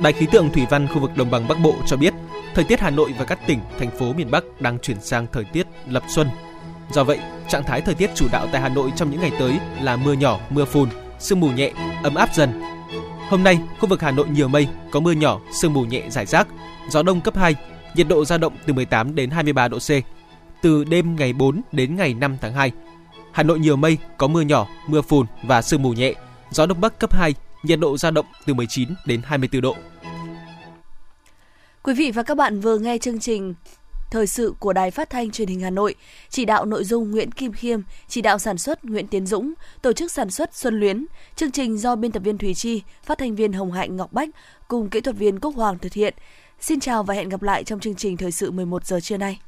Đài 0.01 0.13
khí 0.13 0.27
tượng 0.31 0.49
thủy 0.51 0.65
văn 0.69 0.87
khu 0.87 0.99
vực 0.99 1.17
đồng 1.17 1.31
bằng 1.31 1.47
Bắc 1.47 1.59
Bộ 1.59 1.75
cho 1.85 1.97
biết, 1.97 2.13
thời 2.55 2.63
tiết 2.63 2.79
Hà 2.79 2.89
Nội 2.89 3.13
và 3.17 3.25
các 3.25 3.39
tỉnh, 3.47 3.59
thành 3.79 3.91
phố 3.91 4.13
miền 4.13 4.31
Bắc 4.31 4.61
đang 4.61 4.79
chuyển 4.79 5.01
sang 5.01 5.27
thời 5.33 5.43
tiết 5.43 5.67
lập 5.87 6.03
xuân. 6.09 6.27
Do 6.91 7.03
vậy, 7.03 7.19
trạng 7.49 7.63
thái 7.63 7.81
thời 7.81 7.95
tiết 7.95 8.09
chủ 8.15 8.27
đạo 8.31 8.47
tại 8.51 8.61
Hà 8.61 8.69
Nội 8.69 8.91
trong 8.95 9.11
những 9.11 9.21
ngày 9.21 9.31
tới 9.39 9.59
là 9.81 9.95
mưa 9.95 10.13
nhỏ, 10.13 10.39
mưa 10.49 10.65
phùn, 10.65 10.89
sương 11.19 11.39
mù 11.39 11.51
nhẹ, 11.51 11.71
ấm 12.03 12.15
áp 12.15 12.35
dần. 12.35 12.61
Hôm 13.29 13.43
nay, 13.43 13.59
khu 13.79 13.89
vực 13.89 14.01
Hà 14.01 14.11
Nội 14.11 14.27
nhiều 14.27 14.47
mây, 14.47 14.67
có 14.91 14.99
mưa 14.99 15.11
nhỏ, 15.11 15.39
sương 15.61 15.73
mù 15.73 15.81
nhẹ 15.81 16.01
rải 16.09 16.25
rác, 16.25 16.47
gió 16.89 17.03
đông 17.03 17.21
cấp 17.21 17.37
2, 17.37 17.55
nhiệt 17.95 18.07
độ 18.07 18.25
dao 18.25 18.37
động 18.37 18.53
từ 18.65 18.73
18 18.73 19.15
đến 19.15 19.29
23 19.29 19.67
độ 19.67 19.77
C. 19.79 19.89
Từ 20.61 20.83
đêm 20.83 21.15
ngày 21.15 21.33
4 21.33 21.61
đến 21.71 21.95
ngày 21.95 22.13
5 22.13 22.37
tháng 22.41 22.53
2, 22.53 22.71
Hà 23.31 23.43
Nội 23.43 23.59
nhiều 23.59 23.75
mây, 23.75 23.97
có 24.17 24.27
mưa 24.27 24.41
nhỏ, 24.41 24.67
mưa 24.87 25.01
phùn 25.01 25.25
và 25.43 25.61
sương 25.61 25.81
mù 25.81 25.93
nhẹ, 25.93 26.13
gió 26.51 26.65
đông 26.65 26.81
bắc 26.81 26.99
cấp 26.99 27.13
2, 27.13 27.33
nhiệt 27.67 27.79
độ 27.79 27.97
dao 27.97 28.11
động 28.11 28.25
từ 28.45 28.53
19 28.53 28.89
đến 29.05 29.21
24 29.23 29.61
độ. 29.61 29.75
Quý 31.83 31.93
vị 31.93 32.11
và 32.11 32.23
các 32.23 32.37
bạn 32.37 32.59
vừa 32.59 32.77
nghe 32.77 32.97
chương 32.97 33.19
trình 33.19 33.53
Thời 34.11 34.27
sự 34.27 34.53
của 34.59 34.73
Đài 34.73 34.91
Phát 34.91 35.09
thanh 35.09 35.31
Truyền 35.31 35.47
hình 35.47 35.59
Hà 35.59 35.69
Nội, 35.69 35.95
chỉ 36.29 36.45
đạo 36.45 36.65
nội 36.65 36.83
dung 36.83 37.11
Nguyễn 37.11 37.31
Kim 37.31 37.51
Khiêm, 37.53 37.81
chỉ 38.07 38.21
đạo 38.21 38.39
sản 38.39 38.57
xuất 38.57 38.85
Nguyễn 38.85 39.07
Tiến 39.07 39.25
Dũng, 39.25 39.53
tổ 39.81 39.93
chức 39.93 40.11
sản 40.11 40.29
xuất 40.29 40.55
Xuân 40.55 40.79
Luyến, 40.79 41.05
chương 41.35 41.51
trình 41.51 41.77
do 41.77 41.95
biên 41.95 42.11
tập 42.11 42.19
viên 42.19 42.37
Thùy 42.37 42.53
Chi, 42.53 42.81
phát 43.03 43.17
thanh 43.17 43.35
viên 43.35 43.53
Hồng 43.53 43.71
Hạnh 43.71 43.95
Ngọc 43.95 44.13
Bách 44.13 44.29
cùng 44.67 44.89
kỹ 44.89 45.01
thuật 45.01 45.15
viên 45.15 45.39
Quốc 45.39 45.55
Hoàng 45.55 45.79
thực 45.79 45.93
hiện. 45.93 46.13
Xin 46.59 46.79
chào 46.79 47.03
và 47.03 47.13
hẹn 47.13 47.29
gặp 47.29 47.43
lại 47.43 47.63
trong 47.63 47.79
chương 47.79 47.95
trình 47.95 48.17
Thời 48.17 48.31
sự 48.31 48.51
11 48.51 48.85
giờ 48.85 48.99
trưa 48.99 49.17
nay. 49.17 49.39